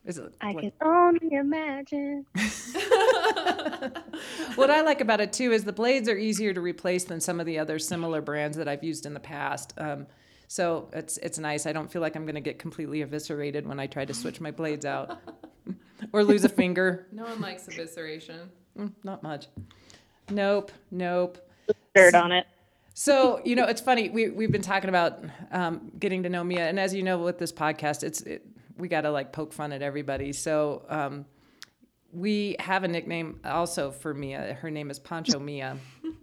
Is 0.05 0.19
it 0.19 0.35
I 0.41 0.53
like- 0.53 0.61
can 0.61 0.73
only 0.83 1.35
imagine. 1.35 2.27
what 4.55 4.71
I 4.71 4.83
like 4.83 5.01
about 5.01 5.21
it 5.21 5.33
too 5.33 5.53
is 5.53 5.65
the 5.65 5.73
blades 5.73 6.09
are 6.09 6.17
easier 6.17 6.53
to 6.55 6.61
replace 6.61 7.05
than 7.05 7.21
some 7.21 7.41
of 7.41 7.47
the 7.47 7.59
other 7.59 7.79
similar 7.79 8.21
brands 8.21 8.57
that 8.57 8.69
I've 8.69 8.85
used 8.85 9.07
in 9.07 9.15
the 9.15 9.21
past. 9.21 9.75
Um, 9.79 10.07
so 10.55 10.89
it's 10.93 11.17
it's 11.17 11.37
nice. 11.37 11.67
I 11.67 11.73
don't 11.73 11.91
feel 11.91 12.01
like 12.01 12.15
I'm 12.15 12.27
going 12.27 12.37
to 12.37 12.41
get 12.41 12.61
completely 12.61 13.03
eviscerated 13.03 13.67
when 13.67 13.81
I 13.81 13.89
try 13.89 14.05
to 14.05 14.15
switch 14.15 14.41
my 14.41 14.53
blades 14.53 14.87
out 14.87 15.19
or 16.13 16.23
lose 16.23 16.45
a 16.45 16.49
finger. 16.49 17.09
No 17.11 17.25
one 17.25 17.41
likes 17.41 17.67
evisceration. 17.67 18.51
Mm, 18.79 18.93
Not 19.03 19.25
much. 19.25 19.49
Nope. 20.31 20.71
Nope. 20.93 21.39
Dirt 21.97 22.15
on 22.15 22.31
it. 22.31 22.47
So 22.95 23.41
you 23.45 23.57
know, 23.57 23.65
it's 23.65 23.81
funny. 23.81 24.11
We 24.11 24.31
we've 24.31 24.53
been 24.53 24.63
talking 24.63 24.89
about 24.89 25.25
um, 25.51 25.91
getting 25.99 26.23
to 26.23 26.29
know 26.29 26.45
Mia, 26.45 26.69
and 26.69 26.79
as 26.79 26.95
you 26.95 27.03
know, 27.03 27.19
with 27.19 27.41
this 27.41 27.51
podcast, 27.51 28.05
it's 28.05 28.21
it, 28.21 28.47
we 28.79 28.87
got 28.87 29.01
to 29.01 29.11
like 29.11 29.33
poke 29.33 29.53
fun 29.53 29.73
at 29.73 29.83
everybody. 29.83 30.33
So 30.33 30.85
um, 30.89 31.25
we 32.13 32.55
have 32.61 32.85
a 32.85 32.89
nickname 32.89 33.41
also 33.45 33.91
for 33.91 34.15
Mia. 34.15 34.57
Her 34.61 34.71
name 34.71 34.93
is 34.93 35.01
Poncho 35.01 35.41
Mia. 35.41 35.79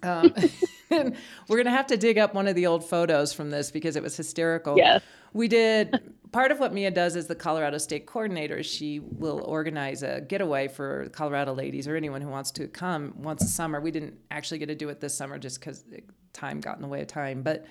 Um, 0.00 0.32
and 0.90 1.16
we're 1.48 1.56
gonna 1.56 1.76
have 1.76 1.86
to 1.88 1.96
dig 1.96 2.18
up 2.18 2.34
one 2.34 2.46
of 2.46 2.54
the 2.54 2.66
old 2.66 2.84
photos 2.84 3.32
from 3.32 3.50
this 3.50 3.70
because 3.70 3.96
it 3.96 4.02
was 4.02 4.16
hysterical. 4.16 4.76
Yes. 4.76 5.02
We 5.32 5.48
did 5.48 6.14
part 6.32 6.50
of 6.50 6.58
what 6.58 6.72
Mia 6.72 6.90
does 6.90 7.16
as 7.16 7.26
the 7.26 7.34
Colorado 7.34 7.78
State 7.78 8.06
coordinator. 8.06 8.62
She 8.62 8.98
will 9.00 9.42
organize 9.44 10.02
a 10.02 10.20
getaway 10.22 10.68
for 10.68 11.08
Colorado 11.10 11.52
ladies 11.52 11.86
or 11.86 11.96
anyone 11.96 12.22
who 12.22 12.28
wants 12.28 12.50
to 12.52 12.66
come 12.66 13.14
once 13.16 13.42
a 13.42 13.48
summer. 13.48 13.80
We 13.80 13.90
didn't 13.90 14.14
actually 14.30 14.58
get 14.58 14.66
to 14.66 14.74
do 14.74 14.88
it 14.88 15.00
this 15.00 15.14
summer 15.14 15.38
just 15.38 15.60
because 15.60 15.84
time 16.32 16.60
got 16.60 16.76
in 16.76 16.82
the 16.82 16.88
way 16.88 17.02
of 17.02 17.08
time. 17.08 17.42
But 17.42 17.66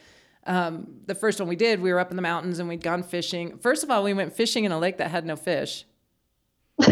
um, 0.45 1.01
the 1.05 1.15
first 1.15 1.39
one 1.39 1.50
we 1.50 1.55
did, 1.55 1.81
we 1.81 1.91
were 1.91 2.00
up 2.00 2.12
in 2.12 2.15
the 2.15 2.21
mountains 2.21 2.59
and 2.59 2.69
we'd 2.69 2.83
gone 2.83 3.03
fishing. 3.03 3.57
First 3.57 3.83
of 3.83 3.89
all, 3.89 4.03
we 4.03 4.13
went 4.13 4.33
fishing 4.33 4.65
in 4.65 4.71
a 4.71 4.79
lake 4.79 4.97
that 4.97 5.09
had 5.12 5.25
no 5.25 5.36
fish. 5.36 5.86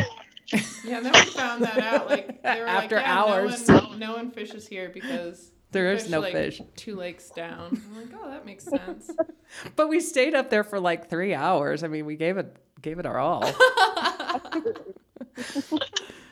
Yeah, 0.84 0.98
and 0.98 1.06
then 1.08 1.14
we 1.14 1.22
found 1.32 1.64
that 1.64 1.80
out 1.80 2.10
like 2.10 2.44
they 2.44 2.60
were 2.62 2.68
After 2.68 2.98
like, 2.98 3.06
yeah, 3.06 3.20
hours. 3.20 3.68
No 3.68 3.76
one, 3.80 4.00
no 4.00 4.14
one 4.14 4.32
fishes 4.32 4.68
here 4.68 4.90
because 4.94 5.52
There 5.76 5.92
is 5.92 6.04
fish, 6.04 6.12
no 6.12 6.22
like, 6.22 6.32
fish. 6.32 6.62
Two 6.78 6.96
lakes 6.96 7.30
down. 7.32 7.82
I'm 7.94 7.98
like, 7.98 8.18
oh, 8.18 8.30
that 8.30 8.46
makes 8.46 8.64
sense. 8.64 9.12
But 9.76 9.90
we 9.90 10.00
stayed 10.00 10.34
up 10.34 10.50
there 10.50 10.64
for 10.64 10.80
like 10.80 11.10
three 11.10 11.34
hours. 11.34 11.84
I 11.84 11.88
mean, 11.88 12.06
we 12.06 12.16
gave 12.16 12.38
it 12.38 12.56
gave 12.82 12.98
it 12.98 13.06
our 13.06 13.20
all. 13.20 13.44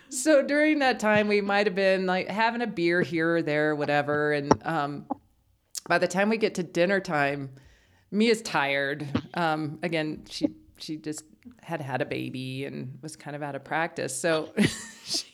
so 0.09 0.41
during 0.41 0.79
that 0.79 0.99
time, 0.99 1.27
we 1.27 1.39
might 1.41 1.67
have 1.67 1.75
been 1.75 2.05
like 2.05 2.29
having 2.29 2.61
a 2.61 2.67
beer 2.67 3.01
here 3.01 3.35
or 3.35 3.41
there, 3.41 3.75
whatever. 3.75 4.33
And 4.33 4.51
um, 4.65 5.05
by 5.87 5.99
the 5.99 6.07
time 6.07 6.29
we 6.29 6.37
get 6.37 6.55
to 6.55 6.63
dinner 6.63 6.99
time, 6.99 7.51
Mia's 8.11 8.41
tired. 8.41 9.05
Um, 9.33 9.79
again, 9.83 10.23
she 10.29 10.47
she 10.77 10.97
just 10.97 11.23
had 11.61 11.81
had 11.81 12.01
a 12.01 12.05
baby 12.05 12.65
and 12.65 12.97
was 13.01 13.15
kind 13.15 13.35
of 13.35 13.43
out 13.43 13.55
of 13.55 13.63
practice. 13.63 14.17
So 14.17 14.49
she, 15.05 15.25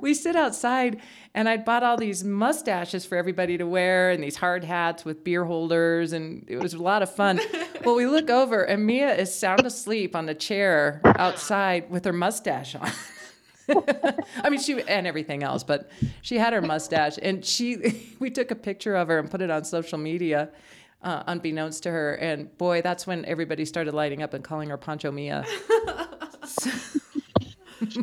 we 0.00 0.14
sit 0.14 0.36
outside, 0.36 1.00
and 1.34 1.48
I'd 1.48 1.64
bought 1.64 1.82
all 1.82 1.96
these 1.96 2.22
mustaches 2.24 3.04
for 3.04 3.16
everybody 3.16 3.58
to 3.58 3.66
wear 3.66 4.10
and 4.10 4.22
these 4.22 4.36
hard 4.36 4.64
hats 4.64 5.04
with 5.04 5.24
beer 5.24 5.44
holders, 5.44 6.12
and 6.12 6.44
it 6.48 6.58
was 6.58 6.74
a 6.74 6.82
lot 6.82 7.02
of 7.02 7.14
fun. 7.14 7.40
well, 7.84 7.96
we 7.96 8.06
look 8.06 8.30
over, 8.30 8.62
and 8.62 8.86
Mia 8.86 9.14
is 9.14 9.34
sound 9.34 9.66
asleep 9.66 10.14
on 10.14 10.26
the 10.26 10.34
chair 10.34 11.00
outside 11.04 11.90
with 11.90 12.04
her 12.04 12.12
mustache 12.12 12.74
on. 12.74 12.90
I 14.42 14.50
mean, 14.50 14.60
she 14.60 14.80
and 14.82 15.06
everything 15.06 15.42
else, 15.42 15.62
but 15.62 15.90
she 16.22 16.38
had 16.38 16.52
her 16.52 16.62
mustache, 16.62 17.18
and 17.20 17.44
she. 17.44 18.08
We 18.22 18.30
took 18.30 18.52
a 18.52 18.54
picture 18.54 18.94
of 18.94 19.08
her 19.08 19.18
and 19.18 19.28
put 19.28 19.42
it 19.42 19.50
on 19.50 19.64
social 19.64 19.98
media, 19.98 20.50
uh, 21.02 21.22
unbeknownst 21.26 21.82
to 21.84 21.90
her. 21.90 22.14
And 22.14 22.56
boy, 22.58 22.82
that's 22.82 23.06
when 23.06 23.24
everybody 23.24 23.64
started 23.64 23.94
lighting 23.94 24.22
up 24.22 24.34
and 24.34 24.42
calling 24.44 24.68
her 24.70 24.76
Poncho 24.76 25.10
Mia. 25.10 25.44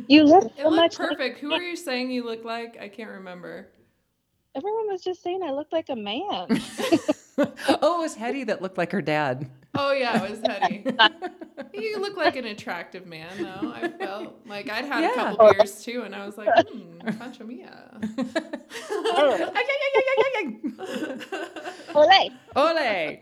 You 0.08 0.24
look 0.26 0.46
It 0.46 0.52
so 0.58 0.64
looked 0.64 0.76
much 0.76 1.00
like- 1.00 1.10
perfect. 1.10 1.40
Who 1.40 1.54
are 1.54 1.62
you 1.62 1.76
saying 1.78 2.12
you 2.12 2.26
look 2.26 2.44
like? 2.44 2.78
I 2.82 2.90
can't 2.90 3.10
remember. 3.12 3.70
everyone 4.56 4.90
was 4.90 5.02
just 5.02 5.24
saying 5.24 5.42
I 5.42 5.52
look 5.52 5.68
like 5.72 5.88
a 5.90 5.96
man. 5.96 6.28
oh, 7.38 8.00
it 8.00 8.02
was 8.02 8.14
Hetty 8.16 8.44
that 8.46 8.62
looked 8.62 8.78
like 8.78 8.92
her 8.92 9.02
dad. 9.02 9.50
Oh 9.76 9.92
yeah, 9.92 10.24
it 10.24 10.30
was 10.30 10.40
Hetty. 10.46 10.84
you 11.82 12.00
look 12.00 12.18
like 12.18 12.36
an 12.36 12.46
attractive 12.46 13.06
man, 13.06 13.30
though. 13.38 13.72
I 13.72 13.88
felt 13.88 14.36
like 14.48 14.70
I'd 14.70 14.86
had 14.86 15.02
Yeah. 15.02 15.12
a 15.12 15.16
couple 15.16 15.54
beers 15.54 15.84
too, 15.84 16.02
and 16.04 16.16
I 16.16 16.26
was 16.26 16.38
like, 16.38 16.50
hmm, 16.68 17.00
Poncho 17.18 17.46
Mia. 17.46 18.00
Olay. 21.94 22.30
Ole. 22.56 23.20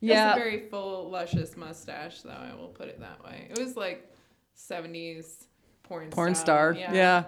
Yeah. 0.00 0.28
It's 0.30 0.36
a 0.36 0.40
very 0.40 0.68
full, 0.68 1.10
luscious 1.10 1.56
mustache, 1.56 2.20
though. 2.22 2.30
I 2.30 2.54
will 2.54 2.68
put 2.68 2.88
it 2.88 3.00
that 3.00 3.22
way. 3.24 3.48
It 3.50 3.58
was 3.58 3.76
like 3.76 4.12
'70s 4.56 5.46
porn 5.82 6.10
Porn 6.10 6.34
style, 6.34 6.74
star. 6.74 6.92
Yeah. 6.92 7.24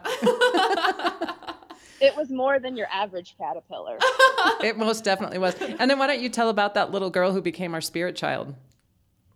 It 2.01 2.17
was 2.17 2.31
more 2.31 2.59
than 2.59 2.77
your 2.77 2.87
average 2.93 3.35
caterpillar. 3.39 3.99
it 4.63 4.77
most 4.79 5.05
definitely 5.05 5.39
was. 5.39 5.55
And 5.79 5.91
then 5.91 5.99
why 5.99 6.07
don't 6.07 6.21
you 6.21 6.29
tell 6.31 6.49
about 6.49 6.75
that 6.75 6.91
little 6.91 7.11
girl 7.11 7.33
who 7.33 7.43
became 7.43 7.75
our 7.75 7.81
spirit 7.81 8.17
child? 8.17 8.55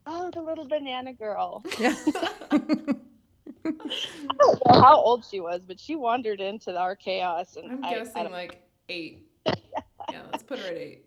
Oh, 0.07 0.31
the 0.33 0.43
little 0.43 0.67
banana 0.67 1.13
girl. 1.13 1.65
Yeah. 1.79 1.95
I 2.51 3.71
don't 3.71 4.61
know 4.69 4.81
how 4.83 4.97
old 4.97 5.25
she 5.25 5.41
was, 5.41 5.63
but 5.67 5.79
she 5.81 5.97
wandered 5.97 6.41
into 6.41 6.77
our 6.77 6.97
chaos 6.97 7.57
and 7.57 7.71
I'm 7.71 7.85
I, 7.85 7.95
guessing 7.95 8.27
I 8.27 8.31
like 8.31 8.63
eight. 8.89 9.27
Yeah, 9.47 10.23
let's 10.31 10.43
put 10.43 10.59
her 10.59 10.67
at 10.67 10.77
eight. 10.77 11.05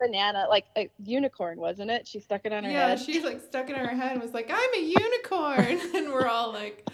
banana, 0.00 0.46
like 0.48 0.66
a 0.76 0.88
unicorn, 1.02 1.58
wasn't 1.58 1.90
it? 1.90 2.06
She 2.06 2.20
stuck 2.20 2.42
it 2.44 2.52
on 2.52 2.64
her 2.64 2.70
Yeah, 2.70 2.88
head. 2.90 3.00
she's 3.00 3.24
like 3.24 3.40
stuck 3.40 3.68
in 3.70 3.76
her 3.76 3.88
head 3.88 4.12
and 4.12 4.22
was 4.22 4.34
like, 4.34 4.50
"I'm 4.52 4.74
a 4.74 4.82
unicorn," 4.84 5.78
and 5.94 6.12
we're 6.12 6.26
all 6.26 6.52
like, 6.52 6.88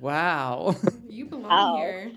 Wow. 0.00 0.74
"You 1.08 1.26
belong 1.26 1.50
Wow. 1.50 1.76
here." 1.76 2.12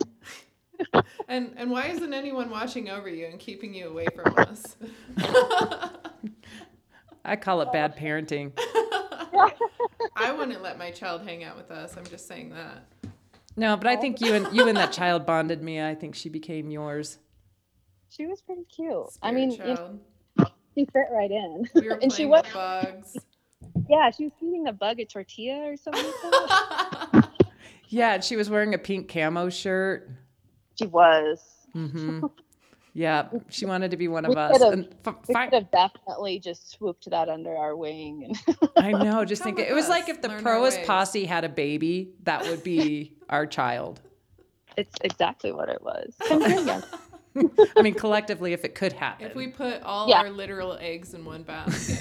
And 1.27 1.53
and 1.57 1.71
why 1.71 1.87
isn't 1.87 2.13
anyone 2.13 2.49
watching 2.49 2.89
over 2.89 3.09
you 3.09 3.25
and 3.25 3.39
keeping 3.39 3.73
you 3.73 3.89
away 3.89 4.05
from 4.15 4.35
us? 4.37 4.75
I 7.25 7.35
call 7.35 7.61
it 7.61 7.71
bad 7.71 7.97
parenting. 7.97 8.51
I 10.17 10.31
wouldn't 10.31 10.61
let 10.61 10.77
my 10.77 10.91
child 10.91 11.23
hang 11.23 11.43
out 11.43 11.57
with 11.57 11.71
us. 11.71 11.97
I'm 11.97 12.05
just 12.05 12.27
saying 12.27 12.51
that. 12.51 12.85
No, 13.57 13.75
but 13.77 13.87
I 13.87 13.95
think 13.95 14.21
you 14.21 14.33
and 14.33 14.55
you 14.55 14.67
and 14.67 14.77
that 14.77 14.91
child 14.91 15.25
bonded 15.25 15.63
me. 15.63 15.81
I 15.81 15.95
think 15.95 16.15
she 16.15 16.29
became 16.29 16.69
yours. 16.69 17.17
she 18.09 18.25
was 18.27 18.41
pretty 18.41 18.63
cute. 18.65 18.91
I 19.21 19.31
Spirit 19.31 19.33
mean, 19.35 19.51
you 19.51 19.57
know, 19.59 19.75
child. 19.75 19.99
she 20.75 20.85
fit 20.85 21.07
right 21.11 21.31
in. 21.31 21.67
we 21.73 21.81
were 21.87 21.91
and 21.93 21.99
playing 21.99 22.11
she 22.11 22.25
was, 22.25 22.43
bugs. 22.53 23.17
yeah, 23.89 24.11
she 24.11 24.25
was 24.25 24.33
feeding 24.39 24.67
a 24.67 24.73
bug 24.73 24.99
a 24.99 25.05
tortilla 25.05 25.71
or 25.71 25.77
something. 25.77 26.03
like 26.05 26.13
that. 27.11 27.29
Yeah, 27.87 28.15
and 28.15 28.23
she 28.23 28.35
was 28.35 28.49
wearing 28.49 28.73
a 28.73 28.77
pink 28.77 29.11
camo 29.11 29.49
shirt. 29.49 30.09
She 30.77 30.87
was. 30.87 31.39
hmm 31.73 32.25
Yeah, 32.93 33.27
she 33.49 33.65
wanted 33.65 33.91
to 33.91 33.97
be 33.97 34.07
one 34.07 34.25
of 34.25 34.29
We 34.29 34.35
us. 34.35 34.51
could've- 34.57 34.73
And 34.73 34.95
f- 35.05 35.15
We 35.27 35.33
could 35.35 35.53
have 35.53 35.71
definitely 35.71 36.39
just 36.39 36.71
swooped 36.71 37.09
that 37.09 37.27
under 37.29 37.55
our 37.55 37.75
wing. 37.75 38.35
And 38.47 38.69
I 38.77 38.91
know, 38.91 39.25
just 39.25 39.41
Come 39.41 39.49
think 39.55 39.57
with 39.57 39.69
it 39.69 39.73
was 39.73 39.89
like 39.89 40.07
if 40.09 40.21
the 40.21 40.29
learn 40.29 40.43
Prois 40.43 40.77
posse 40.85 41.25
had 41.25 41.43
a 41.43 41.49
baby, 41.49 42.11
that 42.23 42.43
would 42.45 42.63
be 42.63 43.13
our 43.29 43.45
child. 43.45 44.01
it's 44.77 44.95
exactly 45.01 45.51
what 45.51 45.69
it 45.69 45.81
was. 45.81 46.13
Come 46.27 46.41
here, 46.45 46.59
young. 46.61 46.83
I 47.75 47.81
mean, 47.81 47.95
collectively, 47.95 48.53
if 48.53 48.63
it 48.63 48.75
could 48.75 48.93
happen. 48.93 49.27
If 49.27 49.35
we 49.35 49.47
put 49.47 49.81
all 49.83 50.07
Yeah. 50.07 50.19
our 50.21 50.29
literal 50.29 50.77
eggs 50.79 51.13
in 51.13 51.25
one 51.25 51.43
basket. 51.43 51.99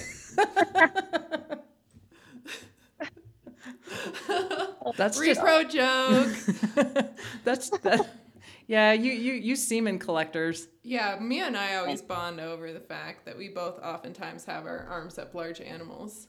That's 4.96 5.18
just 5.18 5.40
Repro 5.40 5.68
joke. 5.68 7.06
that's 7.44 7.70
that. 7.80 8.06
Yeah, 8.66 8.92
you 8.92 9.12
you 9.12 9.34
you 9.34 9.56
semen 9.56 9.98
collectors. 9.98 10.68
Yeah, 10.82 11.18
Mia 11.20 11.46
and 11.46 11.56
I 11.56 11.76
always 11.76 12.00
bond 12.00 12.40
over 12.40 12.72
the 12.72 12.80
fact 12.80 13.26
that 13.26 13.36
we 13.36 13.48
both 13.48 13.78
oftentimes 13.82 14.44
have 14.46 14.64
our 14.64 14.86
arms 14.88 15.18
up 15.18 15.34
large 15.34 15.60
animals. 15.60 16.28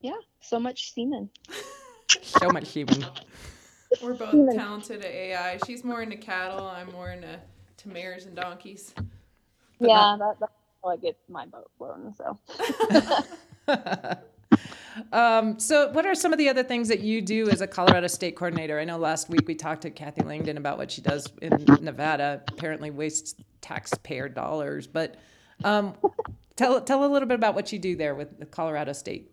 Yeah, 0.00 0.18
so 0.40 0.60
much 0.60 0.92
semen. 0.92 1.30
So 2.22 2.50
much 2.50 2.66
semen. 2.66 3.04
We're 4.02 4.14
both 4.14 4.32
Human. 4.32 4.54
talented 4.56 5.04
at 5.04 5.10
AI. 5.10 5.58
She's 5.66 5.82
more 5.82 6.02
into 6.02 6.16
cattle. 6.16 6.66
I'm 6.66 6.92
more 6.92 7.10
into 7.10 7.40
to 7.78 7.88
mares 7.88 8.26
and 8.26 8.36
donkeys. 8.36 8.94
But 9.80 9.88
yeah, 9.88 10.16
that, 10.18 10.36
that's 10.38 10.52
how 10.82 10.90
I 10.90 10.96
get 10.96 11.16
my 11.28 11.46
boat 11.46 11.70
blown. 11.78 12.14
So. 12.14 12.38
um, 15.12 15.58
so, 15.58 15.90
what 15.92 16.06
are 16.06 16.14
some 16.14 16.32
of 16.32 16.38
the 16.38 16.48
other 16.48 16.62
things 16.62 16.88
that 16.88 17.00
you 17.00 17.20
do 17.20 17.48
as 17.48 17.60
a 17.60 17.66
Colorado 17.66 18.06
State 18.06 18.36
coordinator? 18.36 18.78
I 18.78 18.84
know 18.84 18.98
last 18.98 19.28
week 19.28 19.46
we 19.46 19.54
talked 19.54 19.82
to 19.82 19.90
Kathy 19.90 20.22
Langdon 20.22 20.56
about 20.56 20.78
what 20.78 20.90
she 20.90 21.00
does 21.02 21.26
in 21.42 21.64
Nevada. 21.80 22.42
Apparently, 22.48 22.90
wastes 22.90 23.34
taxpayer 23.60 24.28
dollars. 24.28 24.86
But 24.86 25.16
um, 25.62 25.94
tell 26.56 26.80
tell 26.80 27.04
a 27.04 27.10
little 27.10 27.28
bit 27.28 27.34
about 27.34 27.54
what 27.54 27.72
you 27.72 27.78
do 27.78 27.96
there 27.96 28.14
with 28.14 28.38
the 28.38 28.46
Colorado 28.46 28.92
State. 28.92 29.30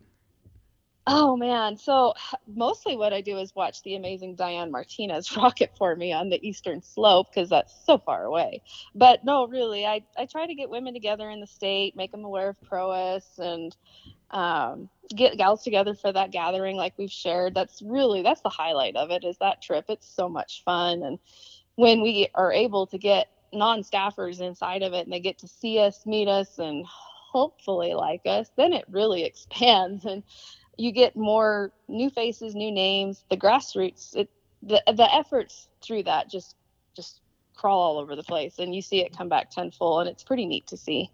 Oh 1.06 1.36
man, 1.36 1.76
so 1.76 2.14
mostly 2.46 2.96
what 2.96 3.12
I 3.12 3.20
do 3.20 3.38
is 3.38 3.54
watch 3.54 3.82
the 3.82 3.96
amazing 3.96 4.36
Diane 4.36 4.70
Martinez 4.70 5.36
rocket 5.36 5.72
for 5.76 5.96
me 5.96 6.12
on 6.12 6.30
the 6.30 6.44
eastern 6.46 6.80
slope 6.82 7.28
because 7.32 7.50
that's 7.50 7.74
so 7.84 7.98
far 7.98 8.24
away. 8.24 8.62
But 8.94 9.24
no, 9.24 9.46
really, 9.46 9.84
I, 9.84 10.02
I 10.16 10.26
try 10.26 10.46
to 10.46 10.54
get 10.54 10.70
women 10.70 10.94
together 10.94 11.28
in 11.30 11.40
the 11.40 11.46
state, 11.46 11.96
make 11.96 12.12
them 12.12 12.24
aware 12.24 12.50
of 12.50 12.60
PROIS, 12.62 13.26
and 13.38 13.76
um, 14.32 14.88
get 15.14 15.36
gals 15.36 15.62
together 15.62 15.94
for 15.94 16.12
that 16.12 16.30
gathering 16.30 16.76
like 16.76 16.94
we've 16.98 17.10
shared. 17.10 17.54
That's 17.54 17.82
really 17.82 18.22
that's 18.22 18.40
the 18.40 18.48
highlight 18.48 18.96
of 18.96 19.10
it 19.10 19.24
is 19.24 19.38
that 19.38 19.62
trip. 19.62 19.86
It's 19.88 20.08
so 20.08 20.28
much 20.28 20.62
fun, 20.64 21.02
and 21.02 21.18
when 21.76 22.02
we 22.02 22.28
are 22.34 22.52
able 22.52 22.86
to 22.88 22.98
get 22.98 23.28
non-staffers 23.52 24.40
inside 24.40 24.82
of 24.82 24.94
it 24.94 25.04
and 25.04 25.12
they 25.12 25.20
get 25.20 25.38
to 25.38 25.48
see 25.48 25.78
us, 25.78 26.06
meet 26.06 26.28
us, 26.28 26.58
and 26.58 26.84
hopefully 26.86 27.94
like 27.94 28.22
us, 28.24 28.50
then 28.56 28.72
it 28.72 28.84
really 28.90 29.24
expands 29.24 30.04
and 30.04 30.22
you 30.78 30.92
get 30.92 31.16
more 31.16 31.72
new 31.88 32.10
faces, 32.10 32.54
new 32.54 32.72
names. 32.72 33.24
The 33.30 33.36
grassroots, 33.36 34.16
it 34.16 34.30
the 34.62 34.82
the 34.86 35.14
efforts 35.14 35.68
through 35.82 36.04
that 36.04 36.30
just 36.30 36.56
just 36.94 37.20
crawl 37.54 37.80
all 37.80 37.98
over 37.98 38.16
the 38.16 38.22
place, 38.22 38.58
and 38.58 38.74
you 38.74 38.82
see 38.82 39.00
it 39.00 39.16
come 39.16 39.28
back 39.28 39.50
tenfold, 39.50 40.00
and 40.00 40.10
it's 40.10 40.24
pretty 40.24 40.46
neat 40.46 40.66
to 40.68 40.76
see. 40.76 41.10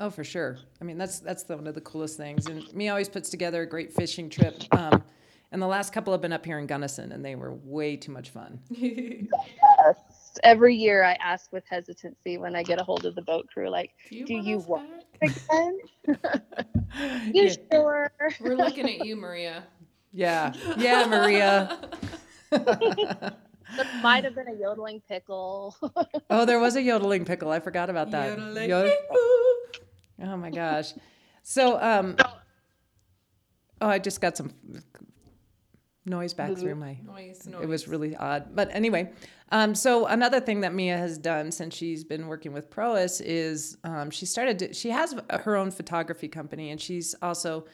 Oh, 0.00 0.08
for 0.08 0.24
sure. 0.24 0.56
I 0.80 0.84
mean, 0.84 0.96
that's 0.96 1.20
that's 1.20 1.42
the, 1.42 1.56
one 1.56 1.66
of 1.66 1.74
the 1.74 1.80
coolest 1.82 2.16
things. 2.16 2.46
And 2.46 2.72
me 2.74 2.88
always 2.88 3.08
puts 3.08 3.28
together 3.28 3.62
a 3.62 3.66
great 3.66 3.92
fishing 3.92 4.30
trip. 4.30 4.62
Um, 4.72 5.04
and 5.52 5.60
the 5.60 5.66
last 5.66 5.92
couple 5.92 6.14
have 6.14 6.22
been 6.22 6.32
up 6.32 6.44
here 6.44 6.58
in 6.58 6.66
Gunnison, 6.66 7.12
and 7.12 7.22
they 7.22 7.34
were 7.34 7.52
way 7.52 7.96
too 7.96 8.10
much 8.10 8.30
fun. 8.30 8.60
yes. 8.70 9.96
Every 10.42 10.74
year, 10.74 11.04
I 11.04 11.18
ask 11.20 11.52
with 11.52 11.64
hesitancy 11.68 12.38
when 12.38 12.56
I 12.56 12.62
get 12.62 12.80
a 12.80 12.84
hold 12.84 13.04
of 13.04 13.14
the 13.14 13.22
boat 13.22 13.46
crew, 13.52 13.68
like, 13.68 13.90
"Do 14.08 14.16
you, 14.16 14.26
do 14.26 14.34
you 14.34 14.58
want 14.60 15.04
again?" 15.20 15.78
you 17.34 17.44
yeah. 17.44 17.54
sure? 17.70 18.12
We're 18.40 18.56
looking 18.56 18.88
at 18.88 19.04
you, 19.04 19.16
Maria. 19.16 19.64
Yeah, 20.12 20.54
yeah, 20.78 21.06
Maria. 21.06 21.78
there 22.50 23.34
might 24.02 24.24
have 24.24 24.34
been 24.34 24.48
a 24.48 24.54
yodeling 24.54 25.02
pickle. 25.08 25.76
oh, 26.30 26.44
there 26.46 26.58
was 26.58 26.76
a 26.76 26.82
yodeling 26.82 27.24
pickle. 27.24 27.50
I 27.50 27.60
forgot 27.60 27.90
about 27.90 28.12
that. 28.12 28.38
Yodeling 28.38 28.92
Oh 30.22 30.36
my 30.36 30.50
gosh. 30.50 30.92
So, 31.42 31.80
um, 31.80 32.16
oh, 33.80 33.88
I 33.88 33.98
just 33.98 34.20
got 34.20 34.36
some 34.36 34.52
noise 36.04 36.34
back 36.34 36.54
through 36.56 36.74
my 36.74 36.98
noise, 37.04 37.46
noise. 37.46 37.62
It 37.62 37.68
was 37.68 37.88
really 37.88 38.16
odd. 38.16 38.54
But 38.54 38.74
anyway, 38.74 39.12
um, 39.52 39.74
so 39.74 40.06
another 40.06 40.40
thing 40.40 40.60
that 40.60 40.74
Mia 40.74 40.96
has 40.96 41.18
done 41.18 41.50
since 41.50 41.74
she's 41.74 42.04
been 42.04 42.26
working 42.26 42.52
with 42.52 42.70
Prois 42.70 43.20
is 43.20 43.76
um, 43.84 44.10
she 44.10 44.26
started. 44.26 44.58
To, 44.58 44.74
she 44.74 44.90
has 44.90 45.14
her 45.30 45.56
own 45.56 45.70
photography 45.70 46.28
company, 46.28 46.70
and 46.70 46.80
she's 46.80 47.14
also 47.22 47.64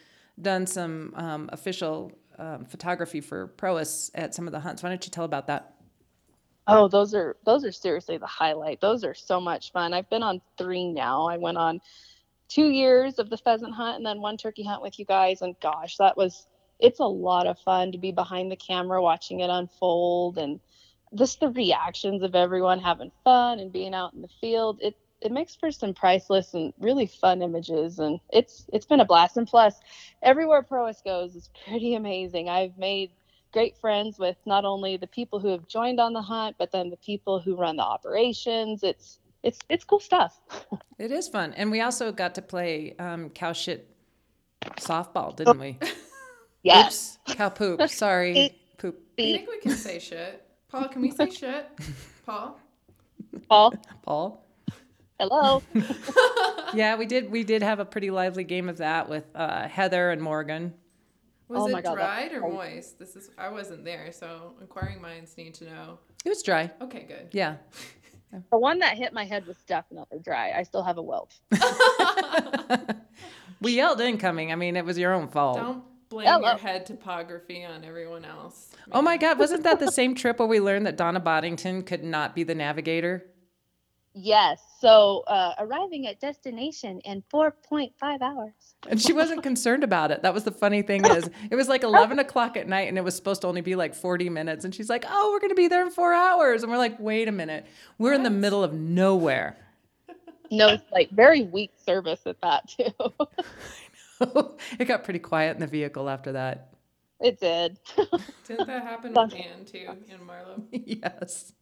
done 0.40 0.66
some 0.66 1.12
um, 1.16 1.50
official 1.52 2.12
um, 2.38 2.64
photography 2.64 3.20
for 3.20 3.48
Prois 3.48 4.10
at 4.14 4.34
some 4.34 4.46
of 4.46 4.52
the 4.52 4.60
hunts. 4.60 4.82
Why 4.82 4.90
don't 4.90 5.04
you 5.04 5.10
tell 5.10 5.24
about 5.24 5.46
that? 5.48 5.74
Oh, 6.68 6.88
those 6.88 7.14
are 7.14 7.36
those 7.44 7.64
are 7.64 7.72
seriously 7.72 8.18
the 8.18 8.26
highlight. 8.26 8.80
Those 8.80 9.04
are 9.04 9.14
so 9.14 9.40
much 9.40 9.72
fun. 9.72 9.94
I've 9.94 10.10
been 10.10 10.22
on 10.22 10.40
three 10.58 10.88
now. 10.88 11.28
I 11.28 11.36
went 11.36 11.58
on 11.58 11.80
two 12.48 12.68
years 12.70 13.18
of 13.18 13.30
the 13.30 13.36
pheasant 13.36 13.74
hunt 13.74 13.96
and 13.96 14.06
then 14.06 14.20
one 14.20 14.36
turkey 14.36 14.64
hunt 14.64 14.82
with 14.82 14.98
you 14.98 15.04
guys, 15.04 15.42
and 15.42 15.54
gosh, 15.60 15.96
that 15.96 16.16
was 16.16 16.46
it's 16.78 17.00
a 17.00 17.04
lot 17.04 17.46
of 17.46 17.58
fun 17.60 17.92
to 17.92 17.98
be 17.98 18.12
behind 18.12 18.50
the 18.50 18.56
camera 18.56 19.02
watching 19.02 19.40
it 19.40 19.50
unfold 19.50 20.38
and 20.38 20.60
just 21.14 21.40
the 21.40 21.48
reactions 21.50 22.22
of 22.22 22.34
everyone 22.34 22.78
having 22.78 23.10
fun 23.24 23.58
and 23.58 23.72
being 23.72 23.94
out 23.94 24.12
in 24.14 24.22
the 24.22 24.28
field. 24.40 24.78
It 24.82 24.96
it 25.22 25.32
makes 25.32 25.56
for 25.56 25.70
some 25.70 25.94
priceless 25.94 26.52
and 26.52 26.74
really 26.78 27.06
fun 27.06 27.40
images 27.40 27.98
and 27.98 28.20
it's 28.30 28.66
it's 28.72 28.86
been 28.86 29.00
a 29.00 29.04
blast. 29.04 29.36
And 29.36 29.46
plus 29.46 29.80
everywhere 30.22 30.62
prois 30.62 31.02
goes 31.04 31.34
is 31.34 31.50
pretty 31.64 31.94
amazing. 31.94 32.48
I've 32.48 32.76
made 32.76 33.10
great 33.52 33.78
friends 33.78 34.18
with 34.18 34.36
not 34.44 34.66
only 34.66 34.98
the 34.98 35.06
people 35.06 35.40
who 35.40 35.48
have 35.48 35.66
joined 35.66 36.00
on 36.00 36.12
the 36.12 36.20
hunt 36.20 36.56
but 36.58 36.72
then 36.72 36.90
the 36.90 36.98
people 36.98 37.40
who 37.40 37.56
run 37.56 37.76
the 37.76 37.82
operations. 37.82 38.82
It's 38.82 39.18
it's 39.46 39.60
it's 39.68 39.84
cool 39.84 40.00
stuff 40.00 40.40
it 40.98 41.10
is 41.10 41.28
fun 41.28 41.52
and 41.54 41.70
we 41.70 41.80
also 41.80 42.12
got 42.12 42.34
to 42.34 42.42
play 42.42 42.94
um, 42.98 43.30
cow 43.30 43.52
shit 43.52 43.88
softball 44.78 45.34
didn't 45.34 45.58
we 45.58 45.78
Yes. 46.66 47.18
Oops. 47.28 47.36
Cow 47.36 47.48
poop. 47.48 47.88
Sorry. 47.88 48.58
Poop. 48.76 49.00
I 49.18 49.22
think 49.22 49.48
we 49.48 49.60
can 49.60 49.70
say 49.72 50.00
shit. 50.00 50.44
Paul, 50.68 50.88
can 50.88 51.00
we 51.00 51.12
say 51.12 51.30
shit? 51.30 51.68
Paul? 52.26 52.58
Paul? 53.48 53.74
Paul? 54.02 54.44
Hello. 55.20 55.62
yeah, 56.74 56.96
we 56.96 57.06
did 57.06 57.30
we 57.30 57.44
did 57.44 57.62
have 57.62 57.78
a 57.78 57.84
pretty 57.84 58.10
lively 58.10 58.42
game 58.42 58.68
of 58.68 58.78
that 58.78 59.08
with 59.08 59.24
uh, 59.34 59.68
Heather 59.68 60.10
and 60.10 60.20
Morgan. 60.20 60.74
Was 61.48 61.72
oh 61.72 61.76
it 61.76 61.84
God, 61.84 61.94
dried 61.94 62.32
or 62.32 62.40
moist? 62.40 62.98
This 62.98 63.14
is 63.14 63.30
I 63.38 63.48
wasn't 63.48 63.84
there, 63.84 64.10
so 64.10 64.54
inquiring 64.60 65.00
minds 65.00 65.36
need 65.38 65.54
to 65.54 65.64
know. 65.64 65.98
It 66.24 66.28
was 66.28 66.42
dry. 66.42 66.70
Okay, 66.82 67.04
good. 67.06 67.28
Yeah. 67.30 67.56
The 68.32 68.58
one 68.58 68.80
that 68.80 68.96
hit 68.96 69.12
my 69.12 69.24
head 69.24 69.46
was 69.46 69.56
definitely 69.66 70.18
dry. 70.18 70.52
I 70.52 70.62
still 70.62 70.82
have 70.82 70.98
a 70.98 71.02
welt. 71.02 71.34
we 73.60 73.72
yelled 73.72 74.00
incoming. 74.00 74.52
I 74.52 74.56
mean, 74.56 74.76
it 74.76 74.84
was 74.84 74.98
your 74.98 75.12
own 75.12 75.28
fault. 75.28 75.58
Don't 75.58 75.84
blame 76.08 76.28
Hello. 76.28 76.48
your 76.48 76.58
head 76.58 76.86
topography 76.86 77.64
on 77.64 77.84
everyone 77.84 78.24
else. 78.24 78.70
Oh 78.92 79.02
my 79.02 79.16
God, 79.16 79.38
wasn't 79.38 79.62
that 79.64 79.80
the 79.80 79.90
same 79.90 80.14
trip 80.14 80.38
where 80.38 80.48
we 80.48 80.60
learned 80.60 80.86
that 80.86 80.96
Donna 80.96 81.20
Boddington 81.20 81.82
could 81.82 82.04
not 82.04 82.34
be 82.34 82.42
the 82.42 82.54
navigator? 82.54 83.24
Yes. 84.18 84.62
So 84.80 85.24
uh, 85.26 85.52
arriving 85.58 86.06
at 86.06 86.20
destination 86.20 87.00
in 87.00 87.22
4.5 87.32 87.92
hours. 88.22 88.52
And 88.88 89.00
she 89.00 89.12
wasn't 89.12 89.42
concerned 89.42 89.84
about 89.84 90.10
it. 90.10 90.22
That 90.22 90.32
was 90.32 90.44
the 90.44 90.50
funny 90.50 90.80
thing 90.80 91.04
is 91.04 91.28
it 91.50 91.54
was 91.54 91.68
like 91.68 91.82
11 91.82 92.18
o'clock 92.18 92.56
at 92.56 92.66
night 92.66 92.88
and 92.88 92.96
it 92.96 93.04
was 93.04 93.14
supposed 93.14 93.42
to 93.42 93.46
only 93.46 93.60
be 93.60 93.76
like 93.76 93.94
40 93.94 94.30
minutes. 94.30 94.64
And 94.64 94.74
she's 94.74 94.88
like, 94.88 95.04
oh, 95.06 95.30
we're 95.32 95.40
going 95.40 95.50
to 95.50 95.54
be 95.54 95.68
there 95.68 95.82
in 95.82 95.90
four 95.90 96.14
hours. 96.14 96.62
And 96.62 96.72
we're 96.72 96.78
like, 96.78 96.98
wait 96.98 97.28
a 97.28 97.32
minute. 97.32 97.66
We're 97.98 98.12
what? 98.12 98.16
in 98.16 98.22
the 98.22 98.30
middle 98.30 98.64
of 98.64 98.72
nowhere. 98.72 99.58
No, 100.50 100.78
like 100.92 101.10
very 101.10 101.42
weak 101.42 101.72
service 101.84 102.20
at 102.24 102.40
that 102.40 102.68
too. 102.68 102.92
it 104.78 104.86
got 104.86 105.04
pretty 105.04 105.18
quiet 105.18 105.56
in 105.56 105.60
the 105.60 105.66
vehicle 105.66 106.08
after 106.08 106.32
that. 106.32 106.70
It 107.20 107.38
did. 107.38 107.78
Didn't 108.46 108.66
that 108.66 108.82
happen 108.82 109.12
with 109.12 109.34
Anne 109.34 109.64
too 109.66 109.88
and 109.88 110.20
Marlo? 110.22 110.62
yes. 110.70 111.52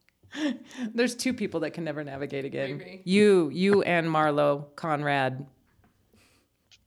There's 0.95 1.15
two 1.15 1.33
people 1.33 1.61
that 1.61 1.73
can 1.73 1.85
never 1.85 2.05
navigate 2.05 2.45
again. 2.45 2.79
Maybe. 2.79 3.03
You, 3.05 3.51
you 3.53 3.83
and 3.83 4.07
Marlo 4.07 4.75
Conrad. 4.77 5.47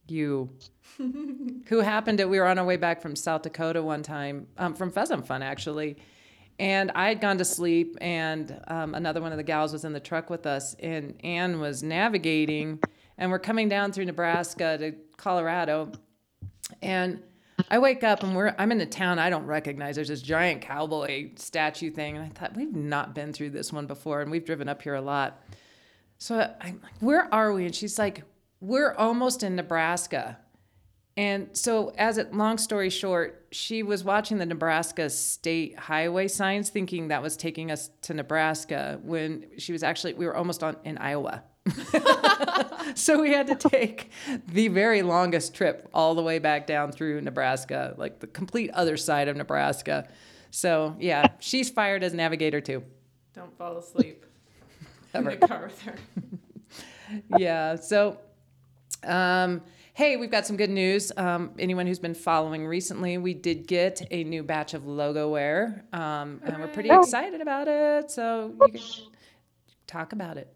You. 0.08 0.50
who 0.98 1.80
happened 1.80 2.18
to 2.18 2.26
we 2.26 2.40
were 2.40 2.48
on 2.48 2.58
our 2.58 2.66
way 2.66 2.78
back 2.78 3.02
from 3.02 3.16
South 3.16 3.44
Dakota 3.44 3.84
one 3.84 4.02
time, 4.02 4.48
um, 4.58 4.74
from 4.74 4.92
Pheasant 4.92 5.28
Fun 5.28 5.44
actually. 5.44 5.98
And 6.60 6.92
I 6.96 7.10
had 7.10 7.22
gone 7.22 7.38
to 7.38 7.46
sleep, 7.46 7.98
and 8.02 8.60
um, 8.68 8.96
another 8.96 9.22
one 9.22 9.32
of 9.32 9.38
the 9.38 9.44
gals 9.44 9.74
was 9.74 9.86
in 9.86 9.94
the 9.94 10.00
truck 10.00 10.32
with 10.32 10.48
us, 10.48 10.76
and 10.80 11.14
Anne 11.24 11.60
was 11.60 11.84
navigating, 11.84 12.80
and 13.20 13.30
we're 13.30 13.38
coming 13.38 13.70
down 13.70 13.92
through 13.92 14.06
Nebraska 14.06 14.76
to 14.80 14.96
Colorado, 15.18 15.92
and 16.82 17.22
I 17.70 17.80
wake 17.80 18.04
up 18.04 18.24
and 18.24 18.36
we're 18.36 18.54
I'm 18.58 18.72
in 18.72 18.80
a 18.82 18.86
town 18.86 19.20
I 19.20 19.30
don't 19.30 19.46
recognize. 19.46 19.96
There's 19.96 20.08
this 20.08 20.22
giant 20.22 20.62
cowboy 20.62 21.32
statue 21.36 21.92
thing, 21.92 22.16
and 22.16 22.26
I 22.26 22.30
thought 22.30 22.56
we've 22.56 22.76
not 22.76 23.16
been 23.16 23.34
through 23.34 23.52
this 23.52 23.74
one 23.74 23.88
before, 23.88 24.22
and 24.22 24.30
we've 24.30 24.46
driven 24.46 24.70
up 24.70 24.82
here 24.82 24.96
a 24.96 25.02
lot. 25.02 25.44
So 26.18 26.54
I'm 26.62 26.80
like, 26.84 26.94
where 27.00 27.34
are 27.34 27.54
we? 27.54 27.66
And 27.66 27.76
she's 27.76 28.00
like, 28.00 28.24
we're 28.60 28.94
almost 28.94 29.44
in 29.44 29.56
Nebraska. 29.56 30.38
And 31.16 31.50
so, 31.54 31.94
as 31.98 32.20
it 32.20 32.34
long 32.36 32.60
story 32.60 32.92
short, 32.92 33.48
she 33.52 33.82
was 33.82 34.04
watching 34.04 34.38
the 34.38 34.46
Nebraska 34.46 35.10
state 35.10 35.78
highway 35.78 36.28
signs, 36.28 36.70
thinking 36.70 37.08
that 37.08 37.24
was 37.24 37.36
taking 37.36 37.72
us 37.72 37.90
to 38.04 38.14
Nebraska. 38.14 39.00
When 39.02 39.48
she 39.58 39.72
was 39.72 39.82
actually, 39.82 40.14
we 40.14 40.28
were 40.28 40.36
almost 40.36 40.64
on 40.64 40.78
in 40.84 41.00
Iowa. 41.00 41.44
so 43.08 43.22
we 43.22 43.32
had 43.32 43.48
to 43.48 43.56
take 43.70 44.10
the 44.48 44.70
very 44.70 45.04
longest 45.04 45.54
trip 45.54 45.88
all 45.94 46.16
the 46.16 46.24
way 46.24 46.40
back 46.40 46.66
down 46.66 46.92
through 46.92 47.22
Nebraska, 47.22 47.94
like 47.98 48.20
the 48.20 48.28
complete 48.28 48.72
other 48.72 48.98
side 48.98 49.28
of 49.28 49.38
Nebraska. 49.38 50.08
So 50.50 50.96
yeah, 51.00 51.28
she's 51.40 51.70
fired 51.70 52.04
as 52.04 52.14
navigator 52.16 52.60
too. 52.60 52.84
Don't 53.36 53.56
fall 53.56 53.78
asleep 53.78 54.26
in 55.14 55.24
the 55.26 55.38
car 55.38 55.66
with 55.66 55.82
her. 55.84 55.96
yeah. 57.38 57.76
So, 57.76 58.18
um, 59.04 59.62
hey, 59.94 60.18
we've 60.18 60.32
got 60.32 60.48
some 60.48 60.58
good 60.58 60.72
news. 60.72 61.12
Um, 61.18 61.52
anyone 61.60 61.86
who's 61.86 62.00
been 62.00 62.16
following 62.16 62.66
recently, 62.66 63.20
we 63.20 63.36
did 63.36 63.68
get 63.68 64.08
a 64.10 64.24
new 64.24 64.42
batch 64.42 64.74
of 64.74 64.88
logo 64.88 65.30
wear, 65.30 65.86
um, 65.94 66.42
and 66.44 66.58
we're 66.58 66.68
pretty 66.68 66.90
excited 66.90 67.42
about 67.42 67.68
it. 67.68 68.10
So 68.10 68.56
you 68.66 68.72
can 68.72 68.82
talk 69.86 70.14
about 70.14 70.38
it. 70.38 70.52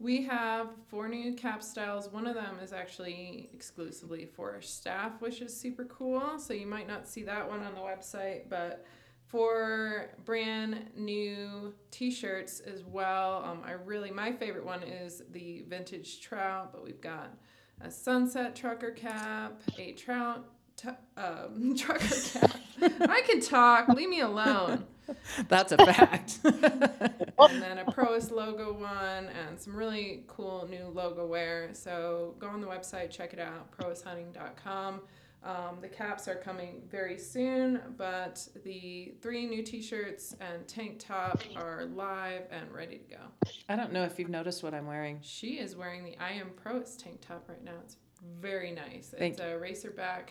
We 0.00 0.22
have 0.24 0.68
four 0.88 1.08
new 1.08 1.34
cap 1.34 1.62
styles. 1.62 2.08
One 2.08 2.26
of 2.26 2.34
them 2.34 2.58
is 2.62 2.72
actually 2.72 3.48
exclusively 3.54 4.26
for 4.26 4.52
our 4.52 4.60
staff, 4.60 5.20
which 5.20 5.40
is 5.40 5.56
super 5.56 5.84
cool. 5.84 6.38
So 6.38 6.52
you 6.52 6.66
might 6.66 6.88
not 6.88 7.06
see 7.06 7.22
that 7.24 7.48
one 7.48 7.62
on 7.62 7.74
the 7.74 7.80
website, 7.80 8.48
but 8.48 8.84
for 9.26 10.10
brand 10.24 10.90
new 10.96 11.72
t-shirts 11.90 12.60
as 12.60 12.84
well, 12.84 13.42
um, 13.44 13.62
I 13.64 13.72
really 13.72 14.10
my 14.10 14.32
favorite 14.32 14.64
one 14.64 14.82
is 14.82 15.22
the 15.32 15.64
vintage 15.68 16.20
trout, 16.20 16.72
but 16.72 16.84
we've 16.84 17.00
got 17.00 17.34
a 17.80 17.90
sunset 17.90 18.54
trucker 18.54 18.90
cap, 18.90 19.62
a 19.78 19.92
trout 19.92 20.44
t- 20.76 20.88
um, 21.16 21.74
trucker 21.78 22.04
cap. 22.32 22.56
I 23.00 23.22
can 23.26 23.40
talk. 23.40 23.88
Leave 23.88 24.08
me 24.08 24.20
alone 24.20 24.86
That's 25.48 25.72
a 25.72 25.78
fact. 25.78 26.38
and 26.44 27.62
then 27.62 27.78
a 27.78 27.84
Prois 27.90 28.30
logo 28.30 28.72
one 28.72 29.28
and 29.28 29.58
some 29.58 29.74
really 29.74 30.24
cool 30.26 30.66
new 30.70 30.86
logo 30.86 31.26
wear. 31.26 31.70
So 31.72 32.34
go 32.38 32.48
on 32.48 32.60
the 32.60 32.66
website, 32.66 33.10
check 33.10 33.32
it 33.32 33.40
out, 33.40 33.70
proishunting.com. 33.76 35.00
Um, 35.44 35.76
the 35.82 35.88
caps 35.88 36.26
are 36.26 36.36
coming 36.36 36.82
very 36.90 37.18
soon, 37.18 37.80
but 37.98 38.48
the 38.64 39.12
three 39.20 39.44
new 39.44 39.62
t-shirts 39.62 40.34
and 40.40 40.66
tank 40.66 40.98
top 40.98 41.42
are 41.56 41.84
live 41.84 42.44
and 42.50 42.72
ready 42.72 42.96
to 42.96 43.16
go. 43.16 43.50
I 43.68 43.76
don't 43.76 43.92
know 43.92 44.04
if 44.04 44.18
you've 44.18 44.30
noticed 44.30 44.62
what 44.62 44.72
I'm 44.72 44.86
wearing. 44.86 45.18
She 45.22 45.58
is 45.58 45.76
wearing 45.76 46.02
the 46.02 46.16
I 46.18 46.32
Am 46.32 46.50
Prois 46.50 46.96
tank 46.96 47.20
top 47.20 47.46
right 47.46 47.62
now. 47.62 47.74
It's 47.84 47.98
very 48.40 48.70
nice. 48.70 49.12
Thank 49.18 49.34
it's 49.34 49.40
a 49.40 49.58
racerback. 49.58 50.30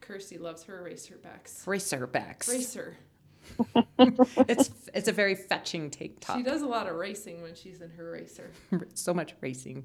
Kirsty 0.00 0.38
loves 0.38 0.62
her 0.62 0.82
racerbacks. 0.82 1.64
Racerbacks. 1.66 2.48
Racer. 2.48 2.96
it's 4.48 4.70
it's 4.92 5.08
a 5.08 5.12
very 5.12 5.34
fetching 5.34 5.90
take 5.90 6.20
top. 6.20 6.36
She 6.36 6.42
does 6.42 6.62
a 6.62 6.66
lot 6.66 6.88
of 6.88 6.96
racing 6.96 7.42
when 7.42 7.54
she's 7.54 7.80
in 7.80 7.90
her 7.90 8.10
racer. 8.12 8.50
so 8.94 9.14
much 9.14 9.34
racing. 9.40 9.84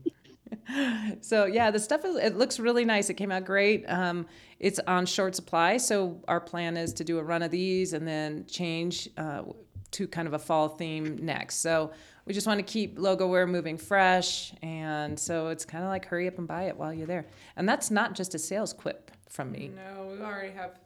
so 1.22 1.46
yeah, 1.46 1.72
the 1.72 1.80
stuff 1.80 2.06
is 2.06 2.16
it 2.18 2.38
looks 2.38 2.60
really 2.60 2.86
nice. 2.86 3.10
It 3.10 3.16
came 3.16 3.32
out 3.32 3.46
great. 3.46 3.86
Um, 3.88 4.26
it's 4.60 4.80
on 4.88 5.06
short 5.06 5.36
supply, 5.36 5.78
so 5.78 6.22
our 6.28 6.40
plan 6.40 6.78
is 6.78 6.94
to 6.94 7.04
do 7.04 7.18
a 7.18 7.24
run 7.24 7.42
of 7.42 7.52
these 7.52 7.94
and 7.94 8.08
then 8.08 8.46
change 8.48 9.10
uh, 9.18 9.44
to 9.92 10.08
kind 10.08 10.28
of 10.28 10.34
a 10.34 10.40
fall 10.40 10.70
theme 10.70 11.18
next. 11.22 11.58
So 11.58 11.92
we 12.26 12.34
just 12.34 12.46
want 12.46 12.60
to 12.60 12.64
keep 12.64 13.00
logo 13.00 13.28
wear 13.28 13.48
moving 13.48 13.78
fresh, 13.78 14.54
and 14.62 15.20
so 15.20 15.48
it's 15.48 15.66
kind 15.66 15.84
of 15.84 15.90
like 15.90 16.06
hurry 16.06 16.28
up 16.28 16.38
and 16.38 16.48
buy 16.48 16.64
it 16.64 16.78
while 16.78 16.94
you're 16.94 17.08
there. 17.08 17.26
And 17.56 17.68
that's 17.68 17.90
not 17.90 18.14
just 18.14 18.36
a 18.36 18.40
sales 18.40 18.74
quip 18.74 19.12
from 19.30 19.52
me. 19.52 19.72
No, 19.76 20.08
we 20.12 20.22
already 20.22 20.54
have 20.54 20.80